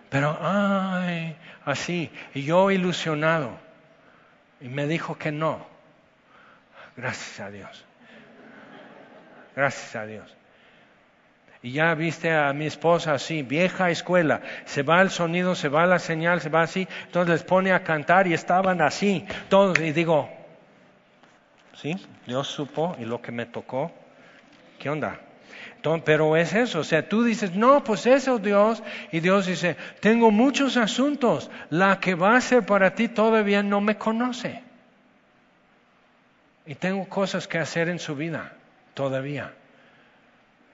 [0.10, 2.12] pero, ay, así.
[2.34, 3.52] Y yo ilusionado.
[4.62, 5.66] Y me dijo que no.
[6.98, 7.86] Gracias a Dios.
[9.56, 10.36] Gracias a Dios.
[11.62, 15.86] Y ya viste a mi esposa así, vieja escuela, se va el sonido, se va
[15.86, 19.92] la señal, se va así, entonces les pone a cantar y estaban así, todos, y
[19.92, 20.30] digo,
[21.74, 23.92] sí, Dios supo y lo que me tocó,
[24.80, 25.20] ¿qué onda?
[26.04, 30.32] Pero es eso, o sea, tú dices, no, pues eso Dios, y Dios dice, tengo
[30.32, 34.62] muchos asuntos, la que va a ser para ti todavía no me conoce.
[36.66, 38.54] Y tengo cosas que hacer en su vida
[38.94, 39.54] todavía.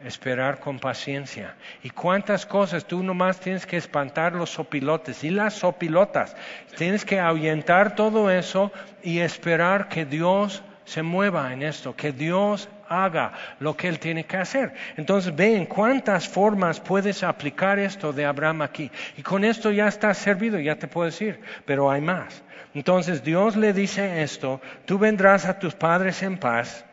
[0.04, 1.56] Esperar con paciencia.
[1.82, 2.86] ¿Y cuántas cosas?
[2.86, 6.36] Tú nomás tienes que espantar los sopilotes y las sopilotas.
[6.78, 12.70] Tienes que ahuyentar todo eso y esperar que Dios se mueva en esto, que Dios
[12.88, 14.74] haga lo que Él tiene que hacer.
[14.96, 18.92] Entonces ve en cuántas formas puedes aplicar esto de Abraham aquí.
[19.18, 22.44] Y con esto ya está servido, ya te puedo decir, pero hay más.
[22.74, 26.86] Entonces Dios le dice esto, tú vendrás a tus padres en paz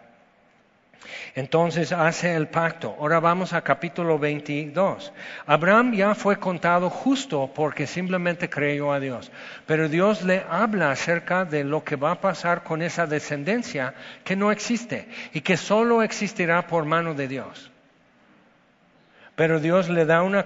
[1.34, 2.96] entonces hace el pacto.
[3.00, 5.12] Ahora vamos a capítulo 22.
[5.46, 9.32] Abraham ya fue contado justo porque simplemente creyó a Dios.
[9.66, 13.94] Pero Dios le habla acerca de lo que va a pasar con esa descendencia
[14.24, 17.72] que no existe y que solo existirá por mano de Dios.
[19.43, 20.45] Pero Dios le da una,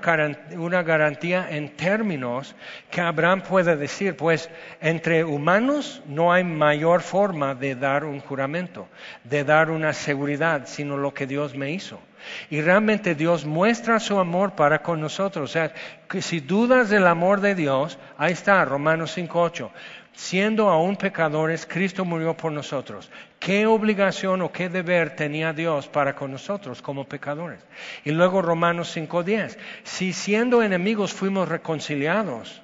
[0.82, 2.56] garantía en términos
[2.90, 4.48] que Abraham puede decir, pues
[4.80, 8.88] entre humanos no hay mayor forma de dar un juramento,
[9.22, 12.00] de dar una seguridad, sino lo que Dios me hizo.
[12.48, 15.50] Y realmente Dios muestra su amor para con nosotros.
[15.50, 15.74] O sea,
[16.08, 19.68] que si dudas del amor de Dios, ahí está, Romanos 5.8
[20.16, 23.10] siendo aún pecadores, Cristo murió por nosotros.
[23.38, 27.60] ¿Qué obligación o qué deber tenía Dios para con nosotros como pecadores?
[28.02, 32.62] Y luego Romanos 5.10, si siendo enemigos fuimos reconciliados,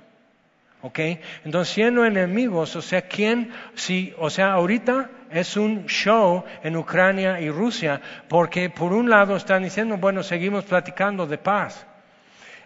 [0.80, 0.98] ¿ok?
[1.44, 3.52] Entonces siendo enemigos, o sea, ¿quién?
[3.74, 9.36] Si, o sea, ahorita es un show en Ucrania y Rusia, porque por un lado
[9.36, 11.86] están diciendo, bueno, seguimos platicando de paz.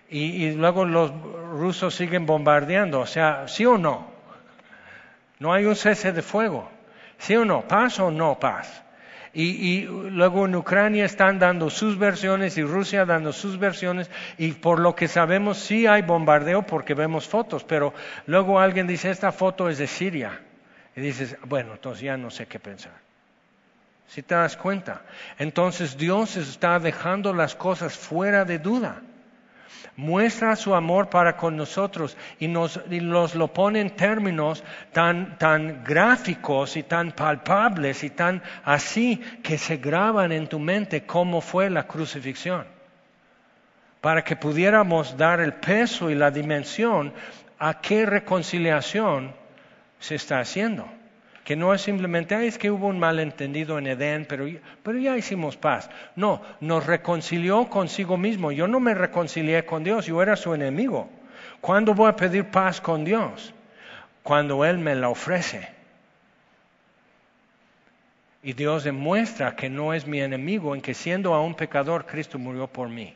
[0.09, 1.11] Y, y luego los
[1.51, 4.16] rusos siguen bombardeando, o sea, ¿sí o no?
[5.39, 6.71] No hay un cese de fuego.
[7.19, 7.67] ¿Sí o no?
[7.67, 8.83] ¿Paz o no paz?
[9.39, 14.81] Y, luego en Ucrania están dando sus versiones y Rusia dando sus versiones y por
[14.81, 17.93] lo que sabemos sí hay bombardeo porque vemos fotos, pero
[18.25, 20.41] luego alguien dice esta foto es de Siria
[20.95, 22.95] y dices, bueno, entonces ya no sé qué pensar.
[24.09, 25.03] Si te das cuenta,
[25.39, 29.03] entonces Dios está dejando las cosas fuera de duda
[29.97, 32.81] muestra su amor para con nosotros y nos,
[33.35, 34.63] lo pone en términos
[34.93, 41.07] tan, tan gráficos y tan palpables y tan así que se graban en tu mente
[41.07, 42.67] cómo fue la crucifixión.
[44.01, 47.13] Para que pudiéramos dar el peso y la dimensión
[47.59, 49.35] a qué reconciliación
[49.99, 50.96] se está haciendo
[51.47, 54.49] que no es simplemente, es que hubo un malentendido en Edén, pero,
[54.83, 55.89] pero ya hicimos paz.
[56.17, 58.51] No, nos reconcilió consigo mismo.
[58.51, 61.09] Yo no me reconcilié con Dios, yo era su enemigo.
[61.61, 63.55] ¿Cuándo voy a pedir paz con Dios?
[64.25, 65.69] Cuando Él me la ofrece.
[68.43, 72.67] Y Dios demuestra que no es mi enemigo, en que siendo aún pecador, Cristo murió
[72.67, 73.15] por mí.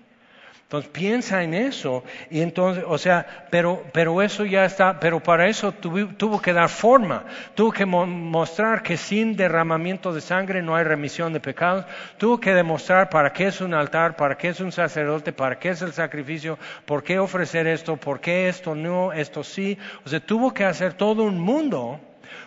[0.70, 2.04] Entonces piensa en eso.
[2.30, 6.68] Y entonces, o sea, pero, pero eso ya está, pero para eso tuvo, que dar
[6.68, 7.24] forma,
[7.56, 11.86] tuvo que mostrar que sin derramamiento de sangre no hay remisión de pecados,
[12.18, 15.70] tuvo que demostrar para qué es un altar, para qué es un sacerdote, para qué
[15.70, 16.56] es el sacrificio,
[16.86, 20.92] por qué ofrecer esto, por qué esto no, esto sí, o sea, tuvo que hacer
[20.92, 21.98] todo un mundo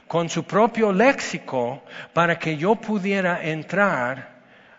[0.07, 4.29] con su propio léxico para que yo pudiera entrar,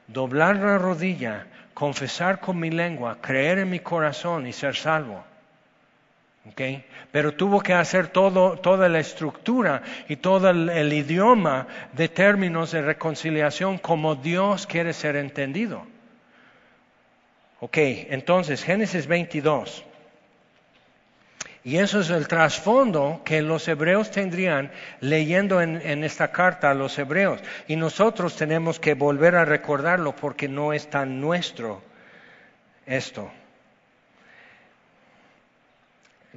[0.09, 5.25] doblar la rodilla, confesar con mi lengua, creer en mi corazón y ser salvo.
[6.51, 6.85] Okay?
[7.11, 12.83] Pero tuvo que hacer todo, toda la estructura y todo el, idioma de términos de
[12.83, 15.87] reconciliación como Dios quiere ser entendido.
[17.61, 19.85] Ok, entonces Génesis 22.
[21.67, 26.99] Y eso es el trasfondo que los hebreos tendrían leyendo en, esta carta a los
[26.99, 27.41] hebreos.
[27.67, 31.83] Y nosotros tenemos que volver a recordarlo porque no es tan nuestro
[32.85, 33.31] esto.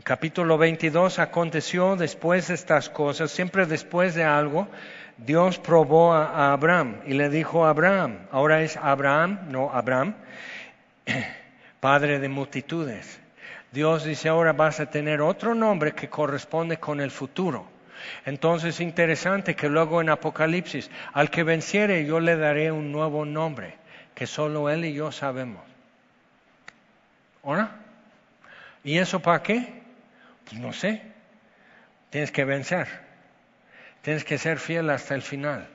[0.03, 4.69] Capítulo 22 aconteció después de estas cosas, siempre después de algo,
[5.17, 10.15] Dios probó a Abraham y le dijo a Abraham, ahora es Abraham, no Abraham,
[11.81, 13.26] padre de multitudes.
[13.71, 17.67] Dios dice ahora vas a tener otro nombre que corresponde con el futuro.
[18.25, 23.25] Entonces es interesante que luego en Apocalipsis, al que venciere yo le daré un nuevo
[23.25, 23.75] nombre,
[24.15, 25.63] que solo él y yo sabemos.
[27.43, 27.71] ¿Ahora?
[28.83, 29.81] ¿Y eso para qué?
[30.45, 31.01] Pues no sé.
[32.09, 32.87] Tienes que vencer.
[34.01, 35.67] Tienes que ser fiel hasta el final.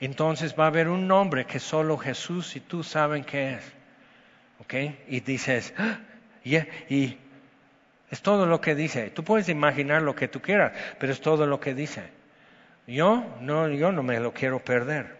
[0.00, 3.64] Entonces va a haber un nombre que solo Jesús y tú saben qué es.
[4.60, 4.74] ¿Ok?
[5.08, 5.98] Y dices, ¡Ah!
[6.44, 7.16] Y
[8.10, 9.10] es todo lo que dice.
[9.10, 12.02] Tú puedes imaginar lo que tú quieras, pero es todo lo que dice.
[12.86, 15.16] Yo no, yo no me lo quiero perder.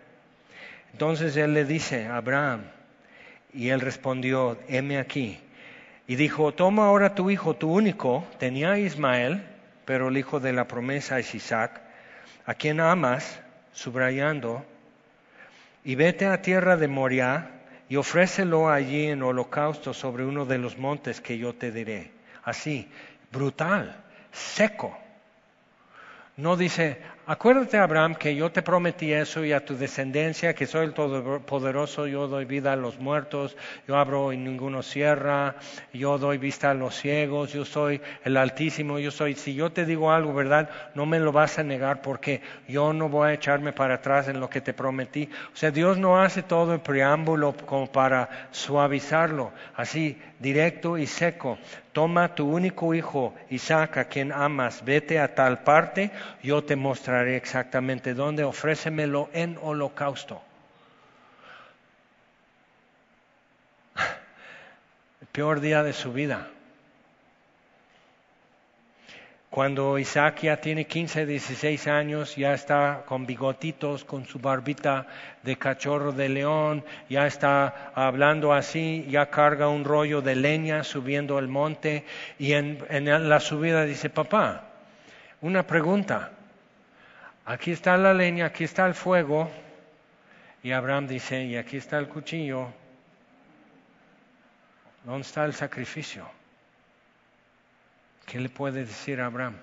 [0.93, 2.63] Entonces él le dice a Abraham,
[3.53, 5.39] Y él respondió, heme aquí.
[6.07, 9.43] Y dijo, toma ahora tu hijo, tu único, tenía Ismael,
[9.85, 11.81] pero el hijo de la promesa es Isaac,
[12.47, 13.41] a quien amas,
[13.73, 14.65] subrayando,
[15.85, 17.51] y vete a tierra de Moriah
[17.89, 22.11] y ofrécelo allí en holocausto sobre uno de los montes que yo te diré.
[22.45, 22.89] Así,
[23.33, 24.97] brutal, seco.
[26.37, 27.01] No dice,
[27.31, 32.07] Acuérdate, Abraham, que yo te prometí eso y a tu descendencia, que soy el Todopoderoso,
[32.07, 33.55] yo doy vida a los muertos,
[33.87, 35.57] yo abro y ninguno cierra,
[35.93, 39.35] yo doy vista a los ciegos, yo soy el Altísimo, yo soy.
[39.35, 40.71] Si yo te digo algo, ¿verdad?
[40.95, 44.41] No me lo vas a negar porque yo no voy a echarme para atrás en
[44.41, 45.29] lo que te prometí.
[45.53, 51.59] O sea, Dios no hace todo el preámbulo como para suavizarlo, así, directo y seco
[51.99, 56.13] toma tu único hijo, Isaac, a quien amas, vete a tal parte,
[56.45, 60.41] yo te mostraré exactamente dónde, ofrécemelo en holocausto.
[65.21, 66.49] El peor día de su vida.
[69.51, 75.07] Cuando Isaac ya tiene 15, 16 años, ya está con bigotitos, con su barbita
[75.43, 81.39] de cachorro de león, ya está hablando así, ya carga un rollo de leña subiendo
[81.39, 82.05] el monte
[82.39, 84.65] y en la subida dice, papá,
[85.41, 86.33] una pregunta,
[87.49, 89.51] aquí está la leña, aquí está el fuego,
[90.63, 92.69] y Abraham dice, y aquí está el cuchillo,
[95.03, 96.29] ¿dónde está el sacrificio?
[98.27, 99.57] ¿Qué le puede decir Abraham?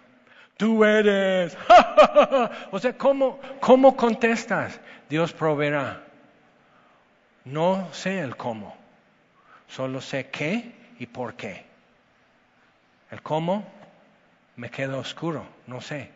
[0.57, 1.55] Tú eres.
[2.71, 4.79] o sea, ¿cómo, ¿cómo contestas?
[5.07, 6.01] Dios proveerá.
[7.43, 8.75] No sé el cómo,
[9.67, 11.65] solo sé qué y por qué.
[13.11, 13.63] El cómo
[14.55, 16.14] me queda oscuro, no sé.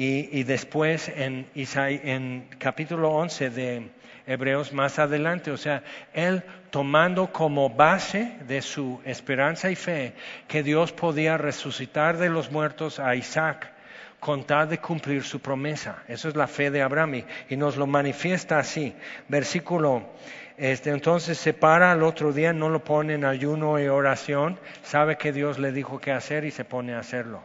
[0.00, 3.90] Y, después en, en capítulo 11 de
[4.28, 5.82] Hebreos más adelante, o sea,
[6.14, 10.12] él tomando como base de su esperanza y fe
[10.46, 13.72] que Dios podía resucitar de los muertos a Isaac
[14.20, 16.04] con tal de cumplir su promesa.
[16.06, 18.94] Eso es la fe de Abraham y, nos lo manifiesta así.
[19.26, 20.10] Versículo,
[20.56, 25.16] este, entonces se para al otro día, no lo pone en ayuno y oración, sabe
[25.16, 27.42] que Dios le dijo qué hacer y se pone a hacerlo.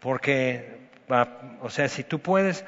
[0.00, 0.83] Porque
[1.60, 2.64] o sea, si tú puedes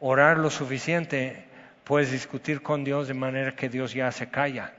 [0.00, 1.44] orar lo suficiente,
[1.84, 4.72] puedes discutir con Dios de manera que Dios ya se calla.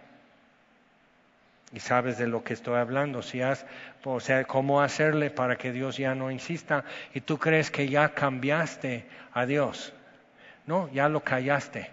[1.71, 3.65] Y sabes de lo que estoy hablando, si has,
[4.03, 6.83] o sea, cómo hacerle para que Dios ya no insista
[7.15, 9.91] y tú crees que ya cambiaste a Dios.
[10.67, 11.89] No, ya lo callaste.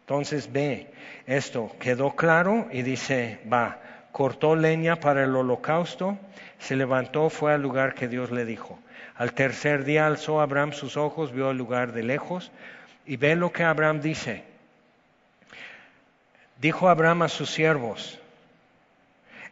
[0.00, 0.92] Entonces ve,
[1.26, 3.78] esto quedó claro y dice, va,
[4.12, 6.18] cortó leña para el holocausto,
[6.58, 8.78] se levantó, fue al lugar que Dios le dijo.
[9.16, 12.50] Al tercer día alzó Abraham sus ojos, vio el lugar de lejos
[13.06, 14.42] y ve lo que Abraham dice.
[16.60, 18.20] Dijo Abraham a sus siervos,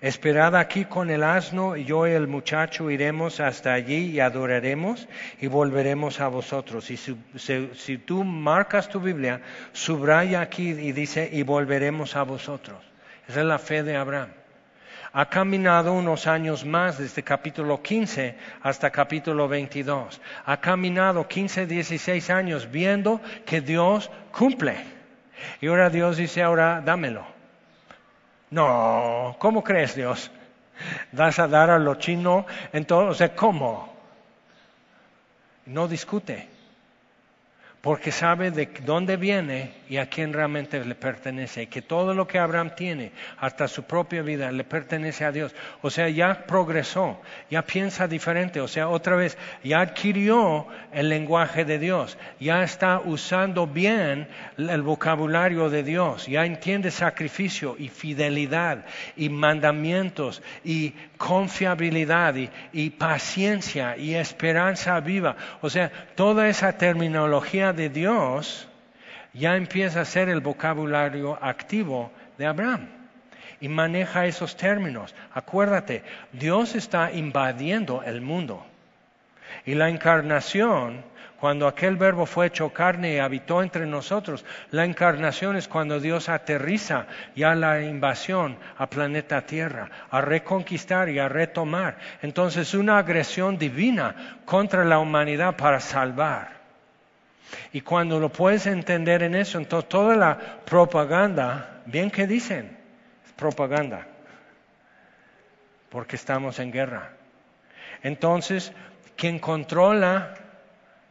[0.00, 5.06] Esperad aquí con el asno y yo y el muchacho iremos hasta allí y adoraremos
[5.40, 6.90] y volveremos a vosotros.
[6.90, 9.42] Y si, si, tú marcas tu Biblia,
[9.72, 12.82] subraya aquí y dice, y volveremos a vosotros.
[13.28, 14.41] Esa es la fe de Abraham
[15.12, 20.20] ha caminado unos años más desde capítulo 15 hasta capítulo 22.
[20.46, 24.76] Ha caminado 15, 16 años viendo que Dios cumple.
[25.60, 27.26] Y ahora Dios dice, ahora dámelo.
[28.50, 30.30] No, ¿cómo crees Dios?
[31.12, 32.46] ¿Vas a dar a lo chino?
[32.72, 33.92] Entonces, ¿cómo?
[35.66, 36.51] No discute
[37.82, 42.28] porque sabe de dónde viene y a quién realmente le pertenece, y que todo lo
[42.28, 45.52] que Abraham tiene, hasta su propia vida, le pertenece a Dios.
[45.82, 47.20] O sea, ya progresó,
[47.50, 53.00] ya piensa diferente, o sea, otra vez, ya adquirió el lenguaje de Dios, ya está
[53.04, 58.84] usando bien el vocabulario de Dios, ya entiende sacrificio y fidelidad
[59.16, 62.34] y mandamientos y confiabilidad
[62.72, 65.36] y, paciencia y esperanza viva.
[65.60, 68.68] O sea, toda esa terminología de Dios
[69.32, 72.88] ya empieza a ser el vocabulario activo de Abraham
[73.60, 75.14] y maneja esos términos.
[75.32, 76.02] Acuérdate,
[76.32, 78.66] Dios está invadiendo el mundo
[79.64, 81.04] y la encarnación
[81.42, 84.44] cuando aquel verbo fue hecho carne y habitó entre nosotros.
[84.70, 91.18] La encarnación es cuando Dios aterriza ya la invasión a planeta Tierra, a reconquistar y
[91.18, 91.98] a retomar.
[92.22, 96.61] Entonces una agresión divina contra la humanidad para salvar.
[97.72, 102.76] Y cuando lo puedes entender en eso, entonces toda la propaganda, bien que dicen,
[103.24, 104.06] es propaganda,
[105.88, 107.12] porque estamos en guerra.
[108.02, 108.72] Entonces,
[109.16, 110.34] quien controla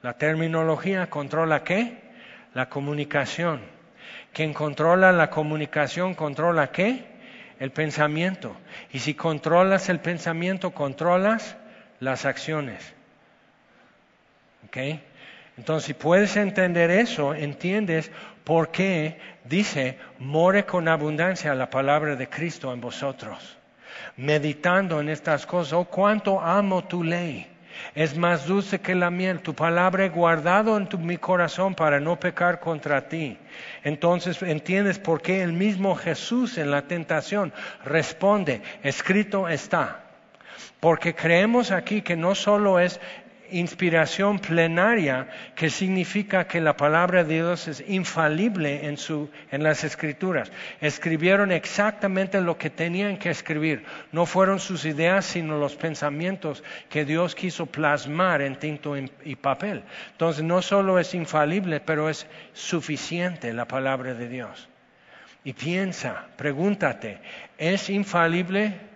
[0.02, 1.98] la terminología controla qué?
[2.54, 3.62] La comunicación.
[4.34, 7.06] Quien controla la comunicación controla qué?
[7.60, 8.58] El pensamiento.
[8.92, 11.56] Y si controlas el pensamiento, controlas
[12.00, 12.94] las acciones.
[14.66, 14.78] ¿Ok?
[15.62, 18.09] Entonces, si puedes entender eso, entiendes
[18.43, 23.59] por qué dice, more con abundancia la palabra de Cristo en vosotros.
[24.18, 27.45] Meditando en estas cosas, oh, cuánto amo tu ley.
[27.93, 29.41] Es más dulce que la miel.
[29.41, 33.38] Tu palabra he guardado en mi corazón para no pecar contra ti.
[33.84, 37.53] Entonces entiendes por qué el mismo Jesús en la tentación
[37.86, 40.05] responde, escrito está.
[40.80, 42.99] Porque creemos aquí que no solo es
[43.52, 50.52] inspiración plenaria, que significa que la palabra de Dios es infalible en, las escrituras.
[50.80, 53.84] Escribieron exactamente lo que tenían que escribir.
[54.12, 59.84] No fueron sus ideas, sino los pensamientos que Dios quiso plasmar en tinto y papel.
[60.12, 64.70] Entonces, no solo es infalible, pero es suficiente la palabra de Dios.
[65.43, 67.18] Y piensa, pregúntate,
[67.58, 68.91] ¿es infalible?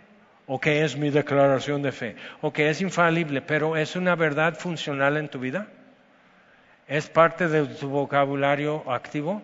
[0.47, 4.55] O que es mi declaración de fe, o que es infalible, pero es una verdad
[4.55, 5.67] funcional en tu vida.
[6.87, 9.41] ¿Es parte de tu vocabulario activo?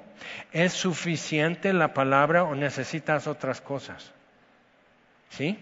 [0.51, 4.11] ¿Es suficiente la palabra o necesitas otras cosas?
[5.29, 5.57] ¿Sí?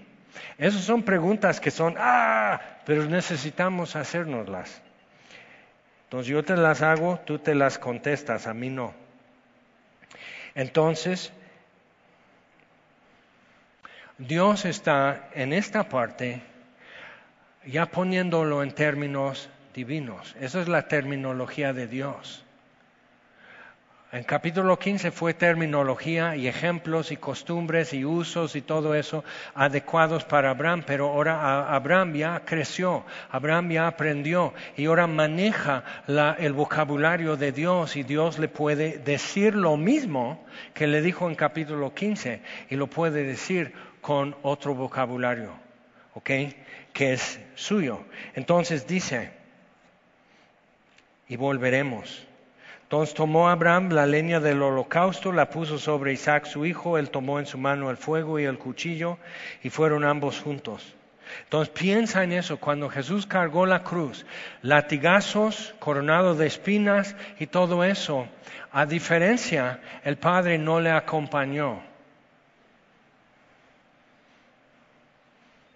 [0.58, 4.82] Esas son preguntas que son, ah, pero necesitamos hacérnoslas.
[6.06, 8.94] Entonces yo te las hago, tú te las contestas, a mí no.
[10.56, 11.32] Entonces,
[14.20, 16.42] Dios está en esta parte
[17.66, 20.36] ya poniéndolo en términos divinos.
[20.42, 22.44] Esa es la terminología de Dios.
[24.12, 30.26] En capítulo 15 fue terminología y ejemplos y costumbres y usos y todo eso adecuados
[30.26, 35.84] para Abraham, pero ahora Abraham ya creció, Abraham ya aprendió y ahora maneja
[36.40, 40.44] el vocabulario de Dios y Dios le puede decir lo mismo
[40.74, 42.42] que le dijo en capítulo 15
[42.72, 45.54] y lo puede decir con otro vocabulario,
[46.14, 46.30] ¿ok?
[46.94, 48.06] Que es suyo.
[48.36, 49.32] Entonces dice,
[51.28, 52.26] y volveremos.
[52.84, 57.40] Entonces tomó Abraham la leña del holocausto, la puso sobre Isaac su hijo, él tomó
[57.40, 59.20] en su mano el fuego y el cuchillo,
[59.62, 60.96] y fueron ambos juntos.
[61.44, 64.26] Entonces piensa en eso, cuando Jesús cargó la cruz,
[64.64, 68.28] latigazos, coronado de espinas y todo eso,
[68.72, 71.89] a diferencia, el Padre no le acompañó.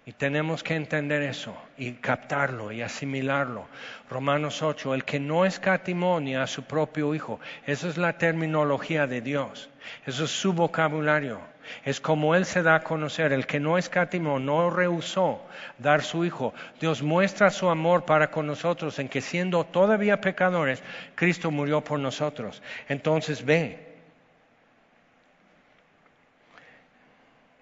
[0.06, 3.66] Y tenemos que entender eso y captarlo y asimilarlo.
[4.10, 9.06] Romanos 8, el que no escatimó ni a su propio Hijo, esa es la terminología
[9.06, 9.70] de Dios,
[10.04, 11.40] eso es su vocabulario,
[11.86, 15.40] es como Él se da a conocer, el que no escatimó, no rehusó
[15.78, 16.52] dar su Hijo.
[16.78, 20.82] Dios muestra su amor para con nosotros en que siendo todavía pecadores,
[21.14, 22.62] Cristo murió por nosotros.
[22.90, 23.94] Entonces ve,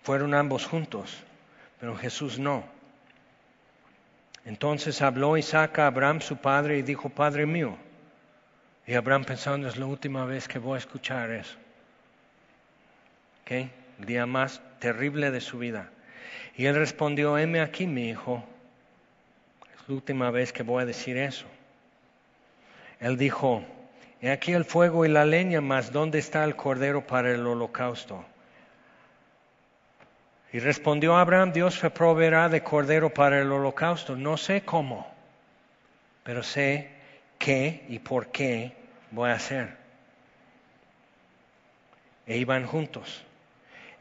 [0.03, 1.23] fueron ambos juntos
[1.83, 2.63] pero Jesús no.
[4.45, 7.77] Entonces habló Isaac a Abraham, su padre, y dijo, Padre mío.
[8.87, 11.57] Y Abraham pensando, es la última vez que voy a escuchar eso.
[13.43, 13.69] ¿Okay?
[13.99, 15.91] El día más terrible de su vida.
[16.57, 18.45] Y él respondió, heme aquí, mi hijo.
[19.75, 21.47] Es la última vez que voy a decir eso.
[23.01, 23.65] Él dijo,
[24.21, 28.25] he aquí el fuego y la leña, mas ¿dónde está el cordero para el holocausto?
[30.53, 34.17] Y respondió Abraham, Dios me proveerá de cordero para el holocausto.
[34.17, 35.11] No sé cómo,
[36.23, 36.91] pero sé
[37.39, 38.73] qué y por qué
[39.11, 39.77] voy a hacer.
[42.27, 43.25] E iban juntos.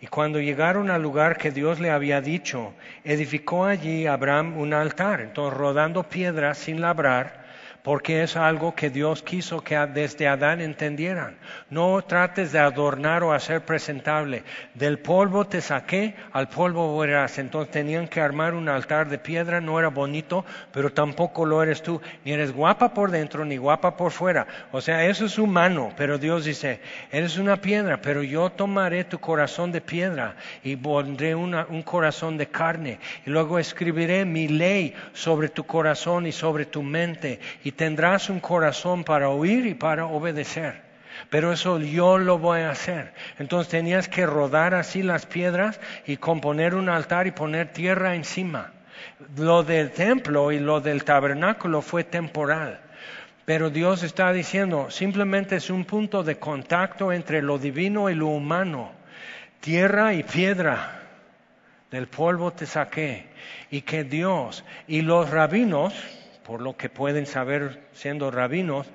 [0.01, 2.73] Y cuando llegaron al lugar que Dios le había dicho,
[3.03, 5.21] edificó allí Abraham un altar.
[5.21, 7.40] Entonces, rodando piedras sin labrar,
[7.83, 11.37] porque es algo que Dios quiso que desde Adán entendieran.
[11.69, 14.43] No trates de adornar o hacer presentable.
[14.75, 17.39] Del polvo te saqué, al polvo volverás.
[17.39, 21.81] Entonces tenían que armar un altar de piedra, no era bonito, pero tampoco lo eres
[21.81, 22.01] tú.
[22.23, 24.45] Ni eres guapa por dentro, ni guapa por fuera.
[24.71, 26.81] O sea, eso es humano, pero Dios dice,
[27.11, 32.47] eres una piedra, pero yo tomaré tu corazón de piedra y pondré un corazón de
[32.47, 32.99] carne.
[33.25, 37.39] Y luego escribiré mi ley sobre tu corazón y sobre tu mente.
[37.71, 40.81] Tendrás un corazón para oír y para obedecer.
[41.29, 43.13] Pero eso yo lo voy a hacer.
[43.39, 48.71] Entonces tenías que rodar así las piedras y componer un altar y poner tierra encima.
[49.37, 52.79] Lo del templo y lo del tabernáculo fue temporal.
[53.45, 58.27] Pero Dios está diciendo, simplemente es un punto de contacto entre lo divino y lo
[58.27, 58.91] humano.
[59.59, 60.99] Tierra y piedra.
[61.89, 63.27] Del polvo te saqué.
[63.69, 65.93] Y que Dios y los rabinos,
[66.43, 68.87] por lo que pueden saber siendo rabinos,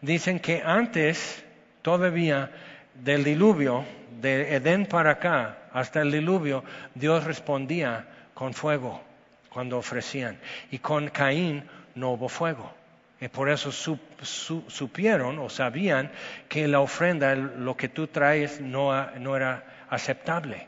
[0.00, 1.44] dicen que antes
[1.82, 2.50] todavía
[2.94, 3.84] del diluvio,
[4.20, 6.64] de Edén para acá, hasta el diluvio,
[6.94, 9.00] Dios respondía con fuego
[9.48, 10.38] cuando ofrecían.
[10.70, 11.64] Y con Caín
[11.94, 12.72] no hubo fuego.
[13.20, 16.10] Y por eso supieron o sabían
[16.48, 18.92] que la ofrenda, lo que tú traes, no,
[19.36, 20.66] era aceptable.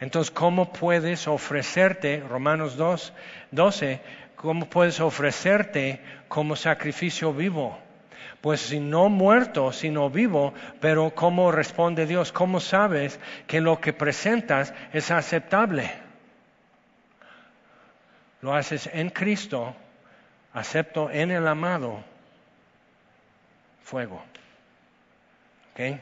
[0.00, 3.12] Entonces, ¿cómo puedes ofrecerte, Romanos 2,
[3.52, 4.00] 12,
[4.46, 7.78] cómo puedes ofrecerte como sacrificio vivo?
[8.40, 12.32] Pues si no muerto, sino vivo, pero ¿cómo responde Dios?
[12.32, 15.90] ¿Cómo sabes que lo que presentas es aceptable?
[18.40, 19.74] Lo haces en Cristo,
[20.52, 22.04] acepto en el amado,
[23.82, 24.22] fuego.
[25.72, 26.00] ¿Okay?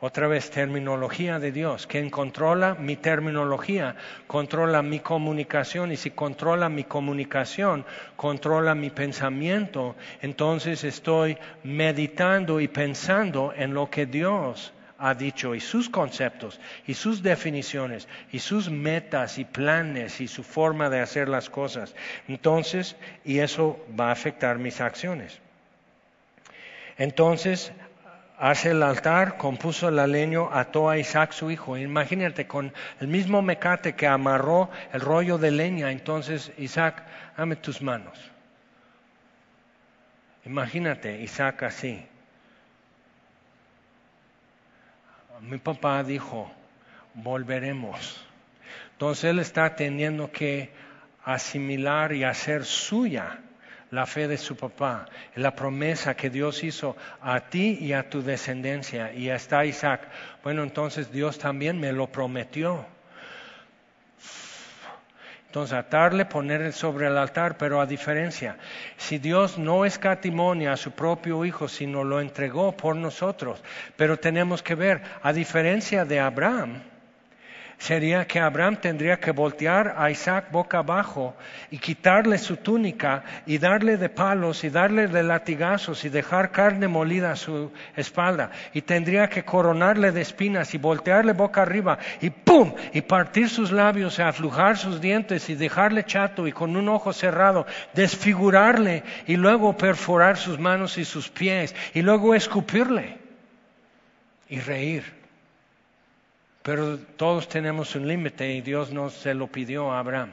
[0.00, 1.88] Otra vez, terminología de Dios.
[1.88, 3.96] Quien controla mi terminología,
[4.28, 5.90] controla mi comunicación.
[5.90, 7.84] Y si controla mi comunicación,
[8.14, 9.96] controla mi pensamiento.
[10.22, 16.94] Entonces estoy meditando y pensando en lo que Dios ha dicho y sus conceptos y
[16.94, 21.94] sus definiciones y sus metas y planes y su forma de hacer las cosas.
[22.28, 22.94] Entonces,
[23.24, 25.40] y eso va a afectar mis acciones.
[26.98, 27.72] Entonces,
[28.38, 31.76] hace el altar, compuso la leño, ató a Isaac su hijo.
[31.76, 37.02] Imagínate, con el mismo mecate que amarró el rollo de leña, entonces Isaac,
[37.36, 38.18] dame tus manos.
[40.44, 42.06] Imagínate, Isaac así.
[45.40, 46.50] Mi papá dijo,
[47.14, 48.24] volveremos.
[48.92, 50.72] Entonces él está teniendo que
[51.24, 53.40] asimilar y hacer suya
[53.90, 58.22] la fe de su papá, la promesa que Dios hizo a ti y a tu
[58.22, 59.12] descendencia.
[59.12, 60.08] Y está Isaac.
[60.42, 62.84] Bueno, entonces Dios también me lo prometió.
[65.46, 68.58] Entonces, atarle, ponerle sobre el altar, pero a diferencia,
[68.98, 73.62] si Dios no escatimonia a su propio Hijo, sino lo entregó por nosotros,
[73.96, 76.82] pero tenemos que ver, a diferencia de Abraham,
[77.78, 81.36] sería que Abraham tendría que voltear a Isaac boca abajo
[81.70, 86.88] y quitarle su túnica y darle de palos y darle de latigazos y dejar carne
[86.88, 92.30] molida a su espalda y tendría que coronarle de espinas y voltearle boca arriba y
[92.30, 92.74] ¡pum!
[92.92, 97.12] y partir sus labios y aflujar sus dientes y dejarle chato y con un ojo
[97.12, 97.64] cerrado,
[97.94, 103.18] desfigurarle y luego perforar sus manos y sus pies y luego escupirle
[104.48, 105.17] y reír.
[106.68, 110.32] Pero todos tenemos un límite y Dios no se lo pidió a Abraham.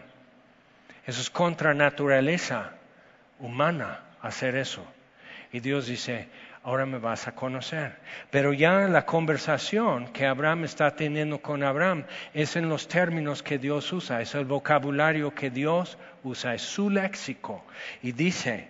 [1.08, 2.72] Eso es contra naturaleza
[3.40, 4.86] humana hacer eso.
[5.54, 6.28] Y Dios dice,
[6.64, 7.96] ahora me vas a conocer.
[8.32, 12.04] Pero ya la conversación que Abraham está teniendo con Abraham
[12.34, 16.90] es en los términos que Dios usa, es el vocabulario que Dios usa, es su
[16.90, 17.64] léxico.
[18.04, 18.68] Y dice,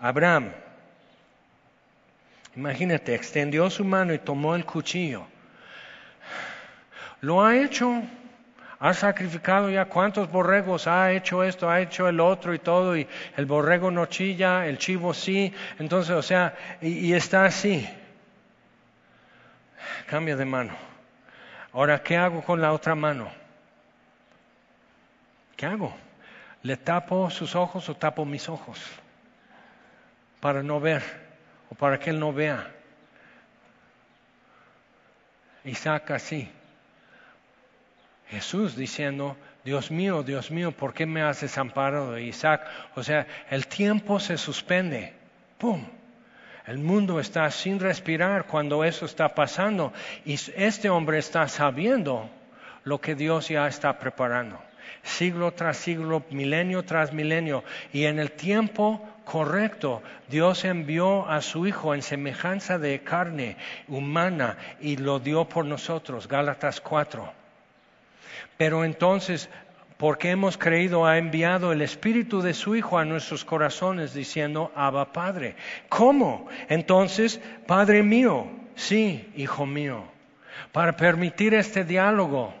[0.00, 0.52] Abraham,
[2.54, 5.28] imagínate, extendió su mano y tomó el cuchillo
[7.20, 8.02] lo ha hecho.
[8.78, 13.08] Ha sacrificado ya cuántos borregos, ha hecho esto, ha hecho el otro y todo, y
[13.36, 17.88] el borrego no chilla, el chivo sí, entonces, o sea, y, está así.
[20.06, 20.74] Cambia de mano.
[21.72, 23.30] Ahora, ¿qué hago con la otra mano?
[25.56, 25.96] ¿Qué hago?
[26.62, 28.78] ¿Le tapo sus ojos o tapo mis ojos?
[30.38, 31.02] Para no ver,
[31.70, 32.70] o para que él no vea.
[35.64, 36.50] Isaac así.
[38.28, 42.66] Jesús diciendo, Dios mío, Dios mío, ¿por qué me has desamparado de Isaac?
[42.94, 45.12] O sea, el tiempo se suspende.
[45.58, 45.84] ¡Pum!
[46.66, 49.92] El mundo está sin respirar cuando eso está pasando
[50.24, 52.28] y este hombre está sabiendo
[52.82, 54.60] lo que Dios ya está preparando.
[55.02, 57.62] Siglo tras siglo, milenio tras milenio.
[57.92, 64.56] Y en el tiempo correcto, Dios envió a su Hijo en semejanza de carne humana
[64.80, 66.26] y lo dio por nosotros.
[66.26, 67.32] Gálatas 4.
[68.56, 69.48] Pero entonces,
[69.96, 75.12] porque hemos creído, ha enviado el Espíritu de su Hijo a nuestros corazones diciendo, Abba
[75.12, 75.56] Padre.
[75.88, 76.48] ¿Cómo?
[76.68, 80.04] Entonces, Padre mío, sí, Hijo mío,
[80.72, 82.54] para permitir este diálogo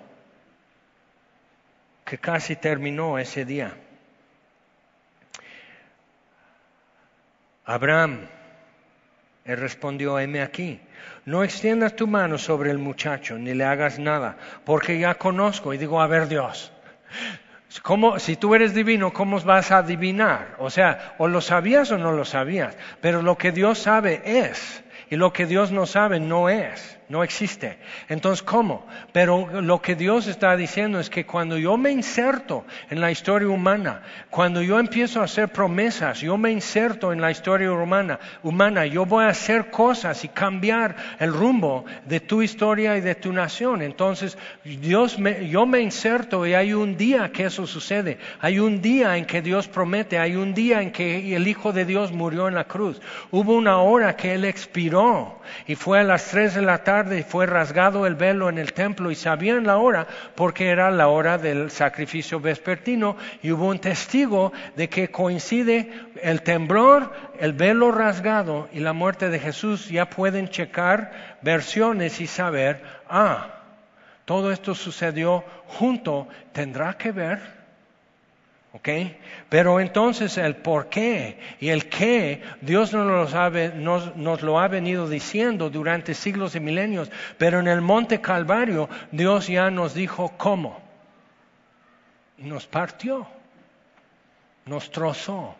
[2.04, 3.76] que casi terminó ese día.
[7.64, 8.28] Abraham,
[9.44, 10.80] él respondió, heme aquí.
[11.26, 15.76] No extiendas tu mano sobre el muchacho, ni le hagas nada, porque ya conozco y
[15.76, 16.72] digo, a ver Dios.
[18.18, 20.54] si tú eres divino, ¿cómo vas a adivinar?
[20.58, 24.84] O sea, o lo sabías o no lo sabías, pero lo que Dios sabe es,
[25.10, 26.96] y lo que Dios no sabe no es.
[27.08, 27.78] No existe.
[28.08, 28.84] Entonces, ¿cómo?
[29.12, 33.48] Pero lo que Dios está diciendo es que cuando yo me inserto en la historia
[33.48, 38.86] humana, cuando yo empiezo a hacer promesas, yo me inserto en la historia humana, humana,
[38.86, 43.32] yo voy a hacer cosas y cambiar el rumbo de tu historia y de tu
[43.32, 43.82] nación.
[43.82, 45.16] Entonces, Dios
[45.48, 48.18] yo me inserto y hay un día que eso sucede.
[48.40, 51.84] Hay un día en que Dios promete, hay un día en que el Hijo de
[51.84, 53.00] Dios murió en la cruz.
[53.30, 57.22] Hubo una hora que Él expiró y fue a las tres de la tarde y
[57.22, 61.36] fue rasgado el velo en el templo y sabían la hora porque era la hora
[61.36, 65.90] del sacrificio vespertino y hubo un testigo de que coincide
[66.22, 69.90] el temblor, el velo rasgado y la muerte de Jesús.
[69.90, 73.48] Ya pueden checar versiones y saber, ah,
[74.24, 77.55] todo esto sucedió junto, tendrá que ver
[79.48, 83.34] pero entonces el por qué y el qué, Dios nos,
[84.16, 89.48] nos, lo ha venido diciendo durante siglos y milenios, pero en el monte Calvario Dios
[89.48, 90.80] ya nos dijo cómo.
[92.38, 93.26] Y nos partió,
[94.66, 95.56] nos trozó.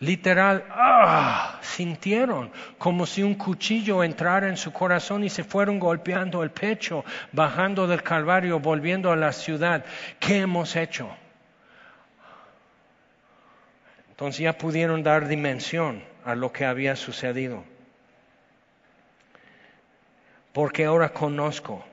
[0.00, 1.58] Literal, ¡ah!
[1.62, 7.04] sintieron como si un cuchillo entrara en su corazón y se fueron golpeando el pecho,
[7.32, 9.84] bajando del Calvario, volviendo a la ciudad.
[10.18, 11.08] ¿Qué hemos hecho?
[14.14, 17.64] Entonces ya pudieron dar dimensión a lo que había sucedido.
[20.52, 21.84] Porque ahora conozco.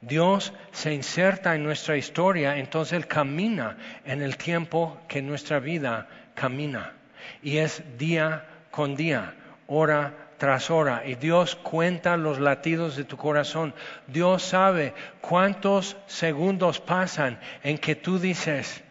[0.00, 6.08] Dios se inserta en nuestra historia, entonces Él camina en el tiempo que nuestra vida
[6.34, 6.92] camina.
[7.40, 9.34] Y es día con día,
[9.68, 11.06] hora tras hora.
[11.06, 13.74] Y Dios cuenta los latidos de tu corazón.
[14.08, 18.82] Dios sabe cuántos segundos pasan en que tú dices,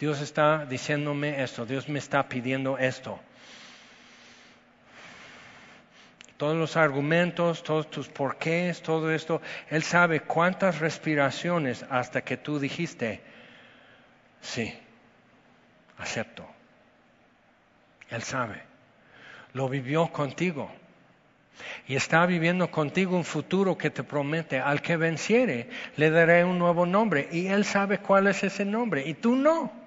[0.00, 3.20] Dios está diciéndome esto, Dios me está pidiendo esto.
[6.38, 12.58] Todos los argumentos, todos tus porqués, todo esto, Él sabe cuántas respiraciones hasta que tú
[12.58, 13.20] dijiste,
[14.40, 14.72] sí,
[15.98, 16.46] acepto.
[18.08, 18.62] Él sabe.
[19.52, 20.72] Lo vivió contigo.
[21.86, 26.58] Y está viviendo contigo un futuro que te promete, al que venciere, le daré un
[26.58, 27.28] nuevo nombre.
[27.30, 29.79] Y Él sabe cuál es ese nombre, y tú no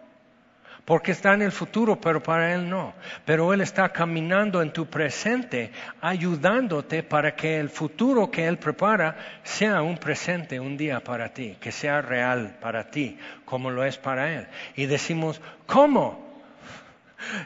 [0.85, 2.93] porque está en el futuro, pero para Él no.
[3.25, 9.15] Pero Él está caminando en tu presente, ayudándote para que el futuro que Él prepara
[9.43, 13.97] sea un presente, un día para ti, que sea real para ti, como lo es
[13.97, 14.47] para Él.
[14.75, 16.43] Y decimos, ¿cómo?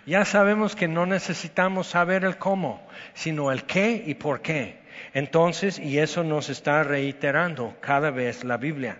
[0.07, 4.79] Ya sabemos que no necesitamos saber el cómo, sino el qué y por qué.
[5.13, 8.97] Entonces, y eso nos está reiterando cada vez la Biblia.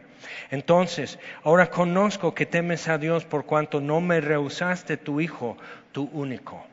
[0.49, 5.57] Entonces, ahora conozco que temes a Dios por cuanto no me rehusaste tu hijo,
[5.91, 6.65] tu único.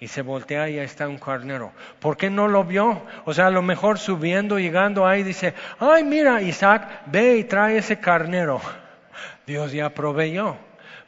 [0.00, 1.72] Y se voltea y ahí está un carnero.
[2.00, 3.02] ¿Por qué no lo vio?
[3.24, 7.78] O sea, a lo mejor subiendo, llegando ahí, dice, ay, mira, Isaac, ve y trae
[7.78, 8.60] ese carnero.
[9.46, 10.56] Dios ya proveyó.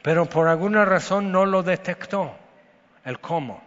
[0.01, 2.35] Pero por alguna razón no lo detectó.
[3.03, 3.61] El cómo.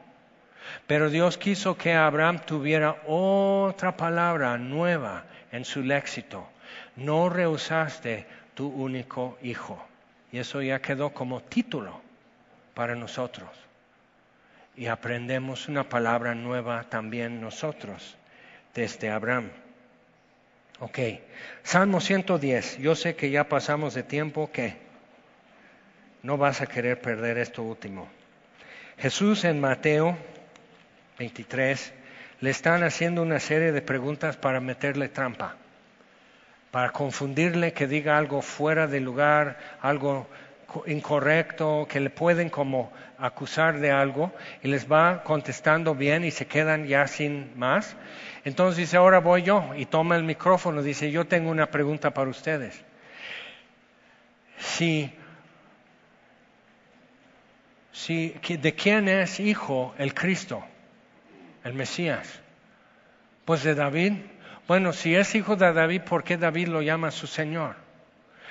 [0.87, 6.49] Pero Dios quiso que Abraham tuviera otra palabra nueva en su léxico
[7.01, 9.83] no rehusaste tu único hijo.
[10.33, 12.01] Y eso ya quedó como título
[12.75, 13.49] para nosotros.
[14.77, 18.17] Y aprendemos una palabra nueva también nosotros
[18.75, 19.51] desde Abraham.
[20.79, 20.99] Ok,
[21.63, 22.79] Salmo 110.
[22.79, 24.77] Yo sé que ya pasamos de tiempo que
[26.23, 28.09] no vas a querer perder esto último.
[28.99, 30.17] Jesús en Mateo
[31.19, 31.93] 23
[32.41, 35.57] le están haciendo una serie de preguntas para meterle trampa
[36.71, 40.29] para confundirle, que diga algo fuera de lugar, algo
[40.87, 44.33] incorrecto, que le pueden como acusar de algo
[44.63, 47.97] y les va contestando bien y se quedan ya sin más.
[48.45, 52.31] Entonces dice, ahora voy yo y toma el micrófono, dice, yo tengo una pregunta para
[52.31, 52.83] ustedes.
[54.59, 55.13] Si,
[57.93, 60.65] si, ¿De quién es hijo el Cristo,
[61.65, 62.41] el Mesías?
[63.45, 64.13] Pues de David.
[64.71, 67.75] Bueno, si es hijo de David, ¿por qué David lo llama su Señor?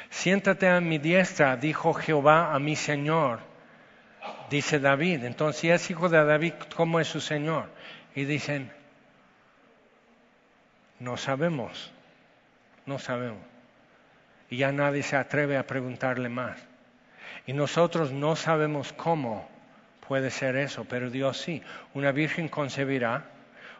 [0.09, 3.39] Siéntate a mi diestra, dijo Jehová a mi Señor,
[4.49, 5.23] dice David.
[5.23, 7.69] Entonces, si es hijo de David, ¿cómo es su Señor?
[8.15, 8.69] Y dicen,
[10.99, 11.89] no sabemos,
[12.85, 13.45] no sabemos.
[14.49, 16.59] Y ya nadie se atreve a preguntarle más.
[17.45, 19.49] Y nosotros no sabemos cómo
[20.05, 21.63] puede ser eso, pero Dios sí.
[21.93, 23.38] Una virgen concebirá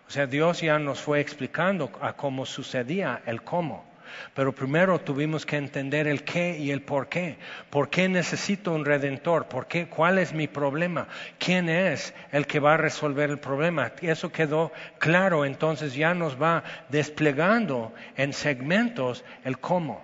[0.10, 3.86] o sea, Dios ya nos fue explicando a cómo sucedía el cómo.
[4.34, 7.38] Pero primero tuvimos que entender el qué y el por qué.
[7.70, 9.46] ¿Por qué necesito un redentor?
[9.46, 9.88] ¿Por qué?
[9.88, 11.08] ¿Cuál es mi problema?
[11.38, 13.92] ¿Quién es el que va a resolver el problema?
[14.02, 20.04] Eso quedó claro, entonces ya nos va desplegando en segmentos el cómo.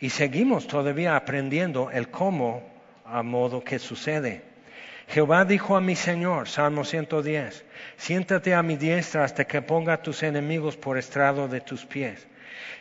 [0.00, 2.66] Y seguimos todavía aprendiendo el cómo
[3.04, 4.47] a modo que sucede.
[5.08, 7.64] Jehová dijo a mi Señor, Salmo 110,
[7.96, 12.26] siéntate a mi diestra hasta que ponga tus enemigos por estrado de tus pies.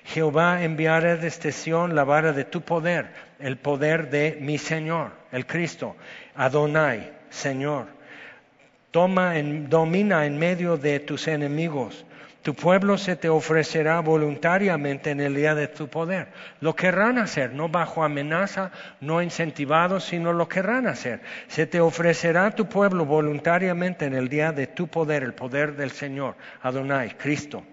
[0.04, 3.08] Jehová enviará desde Sión la vara de tu poder,
[3.40, 5.96] el poder de mi Señor, el Cristo,
[6.36, 7.88] Adonai, Señor.
[8.92, 9.34] Toma
[9.68, 12.06] domina en medio de tus enemigos.
[12.48, 16.30] Tu pueblo se te ofrecerá voluntariamente en el día de tu poder.
[16.62, 18.72] Lo querrán hacer, no bajo amenaza,
[19.02, 21.20] no incentivados, sino lo querrán hacer.
[21.50, 25.92] Se te ofrecerá tu pueblo voluntariamente en el día de tu poder, el poder del
[25.92, 27.66] Señor, Adonai, Cristo.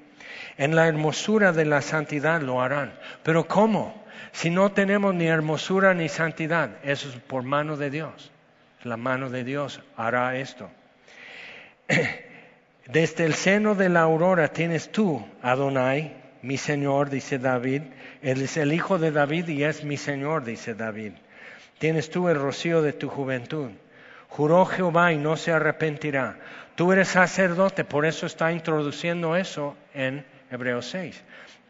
[0.59, 2.94] En la hermosura de la santidad lo harán.
[3.22, 4.05] Pero ¿cómo?
[4.32, 8.32] Si no tenemos ni hermosura ni santidad, eso es por mano de Dios.
[8.82, 10.68] La mano de Dios hará esto.
[12.86, 16.12] Desde el seno de la aurora tienes tú, Adonai,
[16.43, 17.82] mi Señor, dice David.
[18.20, 21.12] Él es el hijo de David y es mi Señor, dice David.
[21.78, 23.70] Tienes tú el rocío de tu juventud.
[24.28, 26.36] Juró Jehová y no se arrepentirá.
[26.74, 31.23] Tú eres sacerdote, por eso está introduciendo eso en Hebreos 6,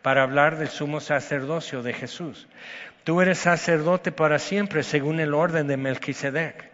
[0.03, 2.49] para hablar del sumo sacerdocio de Jesús.
[3.05, 6.71] Tú eres sacerdote para siempre, según el orden de Melquisedec.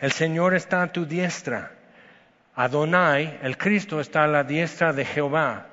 [0.00, 1.77] El Señor está a tu diestra
[2.58, 5.66] Adonai, el Cristo, está a la diestra de Jehová.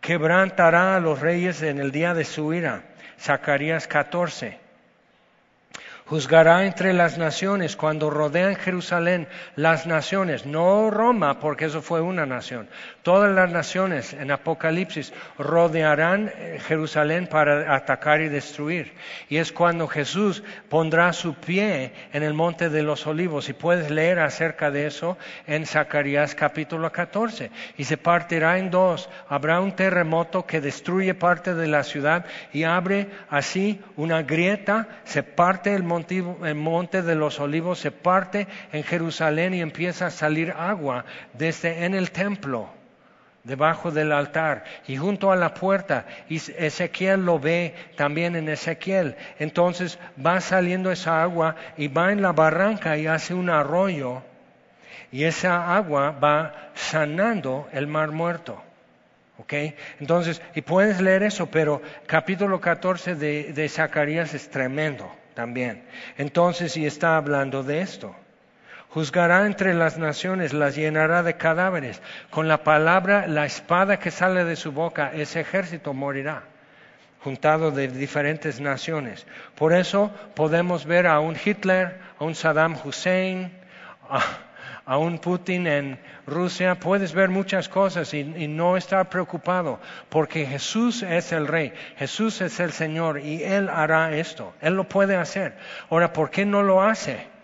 [0.00, 2.82] Quebrantará a los reyes en el día de su ira.
[3.16, 4.58] Zacarías 14.
[6.06, 12.26] Juzgará entre las naciones cuando rodean Jerusalén las naciones, no Roma, porque eso fue una
[12.26, 12.68] nación.
[13.02, 18.92] Todas las naciones en Apocalipsis rodearán eh, Jerusalén para atacar y destruir.
[19.28, 23.48] Y es cuando Jesús pondrá su pie en el monte de los olivos.
[23.48, 25.16] Y puedes leer acerca de eso
[25.46, 27.50] en Zacarías capítulo 14.
[27.78, 29.08] Y se partirá en dos.
[29.28, 35.22] Habrá un terremoto que destruye parte de la ciudad y abre así una grieta, se
[35.22, 36.10] parte el monte
[36.42, 41.84] el monte de los olivos se parte en Jerusalén y empieza a salir agua desde
[41.84, 42.68] en el templo,
[43.44, 46.06] debajo del altar y junto a la puerta.
[46.28, 49.16] Y Ezequiel lo ve también en Ezequiel.
[49.38, 54.22] Entonces va saliendo esa agua y va en la barranca y hace un arroyo.
[55.12, 58.62] Y esa agua va sanando el mar muerto.
[59.98, 65.82] Entonces, y puedes leer eso, pero capítulo 14 de, de Zacarías es tremendo también.
[66.18, 68.14] Entonces, y está hablando de esto.
[68.92, 72.02] Juzgará entre las naciones, las llenará de cadáveres.
[72.30, 76.42] Con la palabra, la espada que sale de su boca, ese ejército morirá,
[77.22, 79.28] juntado de diferentes naciones.
[79.54, 83.52] Por eso podemos ver a un Hitler, a un Saddam Hussein,
[84.84, 91.04] a, un Putin en Rusia, puedes ver muchas cosas y, no estar preocupado, porque Jesús
[91.04, 95.56] es el Rey, Jesús es el Señor y Él hará esto, Él lo puede hacer.
[95.90, 97.39] Ahora, ¿por qué no lo hace?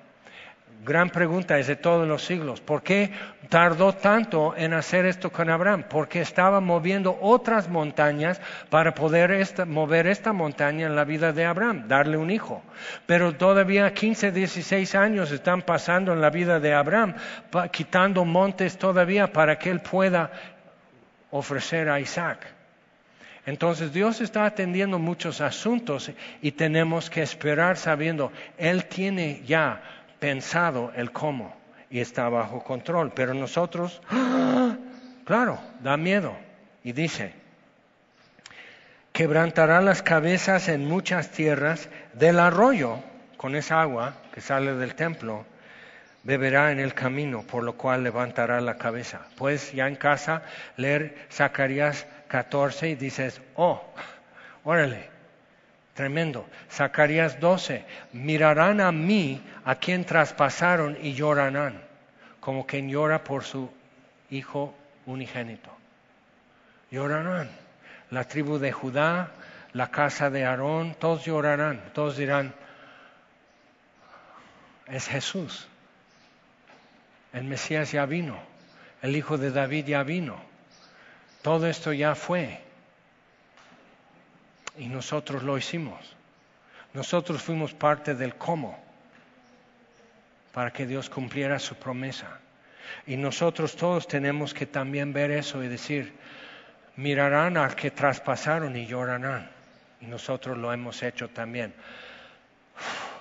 [0.86, 2.60] Gran pregunta es de todos los siglos.
[2.60, 3.10] ¿Por qué
[3.48, 5.86] tardó tanto en hacer esto con Abraham?
[5.90, 8.40] Porque estaba moviendo otras montañas
[8.70, 9.36] para poder
[9.66, 12.62] mover esta montaña en la vida de Abraham, darle un hijo.
[13.04, 17.16] Pero todavía 15, 16 años están pasando en la vida de Abraham,
[17.72, 20.30] quitando montes todavía para que él pueda
[21.32, 22.46] ofrecer a Isaac.
[23.44, 30.93] Entonces Dios está atendiendo muchos asuntos y tenemos que esperar sabiendo, Él tiene ya pensado
[30.97, 31.55] el cómo
[31.90, 33.12] y está bajo control.
[33.14, 34.01] Pero nosotros,
[35.24, 36.36] claro, da miedo.
[36.84, 37.32] Y dice,
[39.12, 42.98] quebrantará las cabezas en muchas tierras del arroyo,
[43.36, 45.44] con esa agua que sale del templo,
[46.22, 49.20] beberá en el camino, por lo cual levantará la cabeza.
[49.36, 50.43] Pues ya en casa
[50.76, 53.82] leer Zacarías 14 y dices, oh,
[54.64, 55.15] órale,
[55.97, 56.47] Tremendo.
[56.70, 57.82] Zacarías 12.
[58.12, 61.82] Mirarán a mí a quien traspasaron y llorarán,
[62.39, 63.70] como quien llora por su
[64.31, 64.74] hijo
[65.06, 65.70] unigénito.
[66.90, 67.48] Llorarán.
[68.10, 69.32] La tribu de Judá,
[69.73, 71.81] la casa de Aarón, todos llorarán.
[71.94, 72.55] Todos dirán,
[74.86, 75.66] es Jesús.
[77.32, 78.39] El Mesías ya vino.
[79.01, 80.36] El hijo de David ya vino.
[81.40, 82.65] Todo esto ya fue.
[84.78, 86.16] Y nosotros lo hicimos.
[86.92, 88.78] Nosotros fuimos parte del cómo
[90.52, 92.40] para que Dios cumpliera su promesa.
[93.06, 96.14] Y nosotros todos tenemos que también ver eso y decir,
[96.96, 99.50] mirarán al que traspasaron y llorarán.
[100.00, 101.74] Nosotros lo hemos hecho también.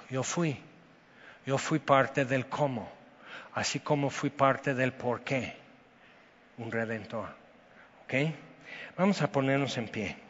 [0.10, 0.58] Yo fui,
[1.46, 2.90] yo fui parte del cómo,
[3.54, 5.58] así como fui parte del por qué,
[6.58, 7.30] un redentor.
[8.04, 8.14] ¿Ok?
[8.98, 10.25] Vamos a ponernos en pie.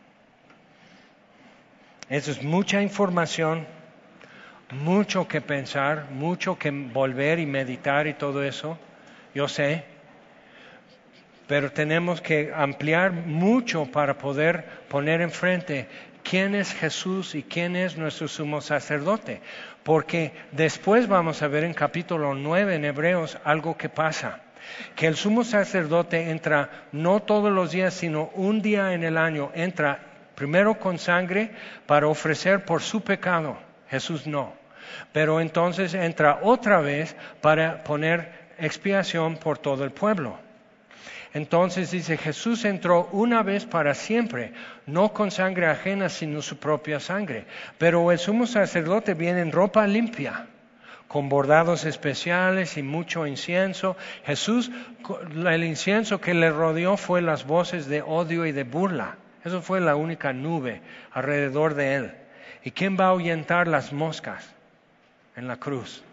[2.09, 3.65] Eso es mucha información,
[4.71, 8.77] mucho que pensar, mucho que volver y meditar y todo eso.
[9.33, 9.83] Yo sé,
[11.47, 15.87] pero tenemos que ampliar mucho para poder poner enfrente
[16.23, 19.41] quién es Jesús y quién es nuestro sumo sacerdote.
[19.83, 24.41] Porque después vamos a ver en capítulo 9 en Hebreos algo que pasa.
[24.95, 29.51] Que el sumo sacerdote entra no todos los días, sino un día en el año,
[29.53, 29.99] entra
[30.35, 31.51] primero con sangre
[31.85, 33.57] para ofrecer por su pecado.
[33.89, 34.53] Jesús no.
[35.11, 40.37] Pero entonces entra otra vez para poner expiación por todo el pueblo.
[41.33, 44.53] Entonces dice, Jesús entró una vez para siempre,
[44.85, 47.45] no con sangre ajena, sino su propia sangre.
[47.77, 50.47] Pero el sumo sacerdote viene en ropa limpia,
[51.09, 53.97] con bordados especiales y mucho incienso.
[54.25, 54.71] Jesús,
[55.45, 59.17] el incienso que le rodeó fue las voces de odio y de burla.
[59.45, 60.81] Eso fue la única nube
[61.11, 62.15] alrededor de él.
[62.63, 64.43] ¿Y quién va a ahuyentar las moscas
[65.35, 66.03] en la cruz?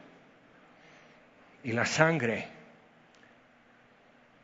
[1.65, 2.47] Y la sangre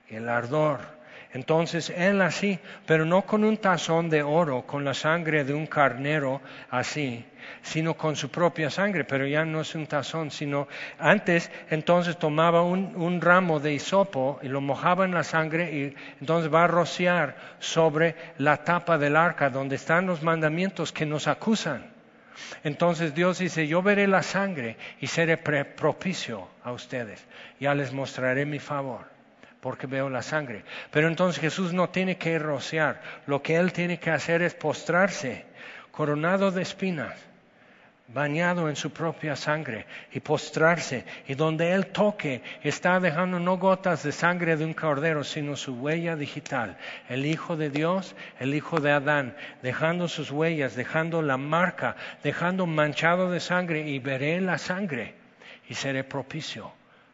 [0.08, 0.97] y el ardor.
[1.32, 5.66] Entonces él así, pero no con un tazón de oro, con la sangre de un
[5.66, 6.40] carnero
[6.70, 7.24] así,
[7.60, 10.68] sino con su propia sangre, pero ya no es un tazón, sino
[10.98, 16.52] antes entonces tomaba un, ramo de hisopo y lo mojaba en la sangre y entonces
[16.52, 21.90] va a rociar sobre la tapa del arca donde están los mandamientos que nos acusan.
[22.64, 27.26] Entonces Dios dice, yo veré la sangre y seré propicio a ustedes,
[27.60, 29.17] ya les mostraré mi favor
[29.68, 30.64] porque veo la sangre.
[30.90, 35.44] Pero entonces Jesús no tiene que rociar, lo que él tiene que hacer es postrarse,
[35.90, 37.14] coronado de espinas,
[38.06, 41.04] bañado en su propia sangre y postrarse.
[41.26, 45.74] Y donde él toque está dejando no gotas de sangre de un cordero, sino su
[45.74, 46.78] huella digital.
[47.10, 52.64] El Hijo de Dios, el Hijo de Adán, dejando sus huellas, dejando la marca, dejando
[52.64, 55.14] manchado de sangre y veré la sangre
[55.68, 56.72] y seré propicio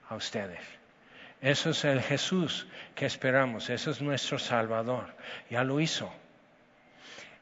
[0.09, 0.74] a ustedes.
[1.45, 5.15] Eso es el Jesús que esperamos, eso es nuestro Salvador.
[5.51, 6.11] Ya lo hizo.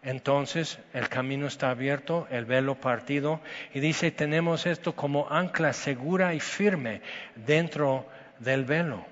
[0.03, 3.41] Entonces el camino está abierto, el velo partido,
[3.73, 7.01] y dice, tenemos esto como ancla segura y firme
[7.37, 8.09] dentro
[8.41, 9.07] del velo.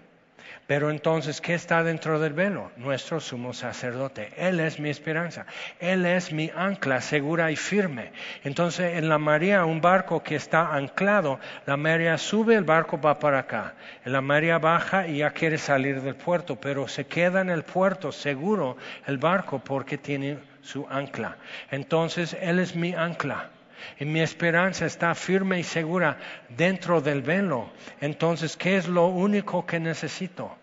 [0.67, 2.71] Pero entonces, ¿qué está dentro del velo?
[2.77, 4.31] Nuestro sumo sacerdote.
[4.37, 5.47] Él es mi esperanza.
[5.81, 8.13] Él es mi ancla segura y firme.
[8.45, 13.19] Entonces, en la marea, un barco que está anclado, la marea sube, el barco va
[13.19, 13.75] para acá.
[14.05, 17.65] En la marea baja y ya quiere salir del puerto, pero se queda en el
[17.65, 18.77] puerto seguro
[19.07, 21.37] el barco porque tiene su ancla.
[21.71, 23.51] Entonces, Él es mi ancla
[23.99, 26.17] y mi esperanza está firme y segura
[26.49, 27.71] dentro del velo.
[28.01, 30.57] Entonces, ¿qué es lo único que necesito?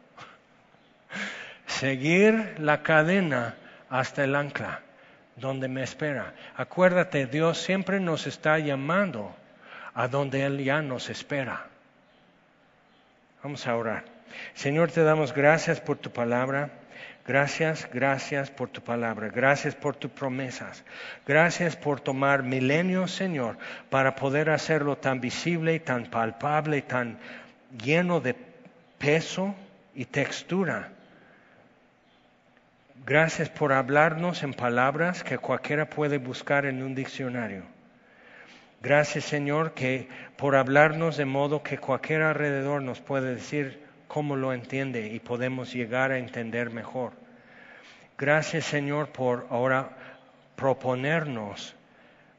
[1.66, 3.56] Seguir la cadena
[3.90, 4.82] hasta el ancla,
[5.36, 6.34] donde me espera.
[6.56, 9.36] Acuérdate, Dios siempre nos está llamando
[9.94, 11.68] a donde Él ya nos espera.
[13.44, 14.04] Vamos a orar.
[14.54, 16.70] Señor, te damos gracias por tu palabra.
[17.28, 20.86] Gracias, gracias por tu palabra, gracias por tus promesas,
[21.26, 23.58] gracias por tomar milenios, Señor,
[23.90, 27.20] para poder hacerlo tan visible y tan palpable tan
[27.84, 28.34] lleno de
[28.98, 29.54] peso
[29.94, 30.94] y textura.
[33.06, 37.64] Gracias por hablarnos en palabras que cualquiera puede buscar en un diccionario.
[38.82, 44.54] Gracias Señor que por hablarnos de modo que cualquiera alrededor nos puede decir cómo lo
[44.54, 47.14] entiende y podemos llegar a entender mejor.
[48.18, 49.90] Gracias Señor por ahora
[50.56, 51.76] proponernos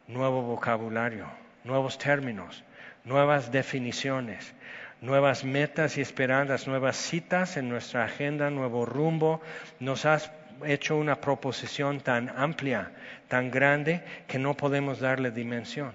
[0.09, 1.27] nuevo vocabulario,
[1.65, 2.65] nuevos términos,
[3.05, 4.55] nuevas definiciones,
[5.01, 9.41] nuevas metas y esperanzas, nuevas citas en nuestra agenda, nuevo rumbo.
[9.79, 10.33] Nos has
[10.65, 12.91] hecho una proposición tan amplia,
[13.29, 15.93] tan grande, que no podemos darle dimensión.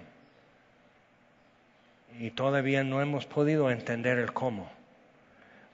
[2.19, 4.69] Y todavía no hemos podido entender el cómo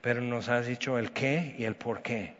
[0.00, 2.34] pero nos has dicho el qué y el por qué.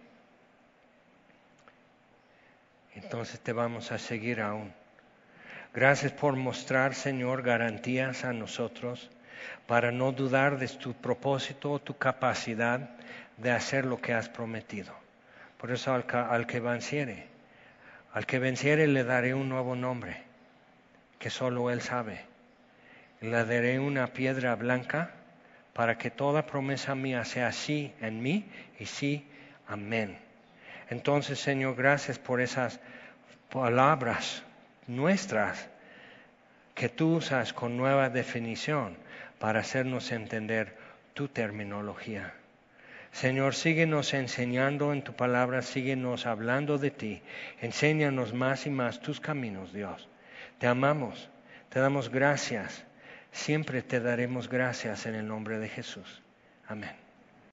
[2.94, 4.72] Entonces te vamos a seguir aún.
[5.72, 9.10] Gracias por mostrar, Señor, garantías a nosotros
[9.66, 12.90] para no dudar de tu propósito o tu capacidad
[13.36, 14.92] de hacer lo que has prometido.
[15.58, 17.26] Por eso al, al que venciere,
[18.12, 20.22] al que venciere le daré un nuevo nombre
[21.18, 22.22] que solo Él sabe.
[23.20, 25.12] Le daré una piedra blanca
[25.72, 28.46] para que toda promesa mía sea sí en mí
[28.78, 29.26] y sí,
[29.66, 30.18] amén.
[30.88, 32.80] Entonces, Señor, gracias por esas
[33.50, 34.42] palabras
[34.86, 35.68] nuestras
[36.74, 38.96] que tú usas con nueva definición
[39.38, 40.76] para hacernos entender
[41.14, 42.34] tu terminología.
[43.12, 47.22] Señor, síguenos enseñando en tu palabra, síguenos hablando de ti,
[47.60, 50.08] enséñanos más y más tus caminos, Dios.
[50.58, 51.28] Te amamos,
[51.70, 52.84] te damos gracias,
[53.32, 56.22] siempre te daremos gracias en el nombre de Jesús.
[56.66, 57.09] Amén.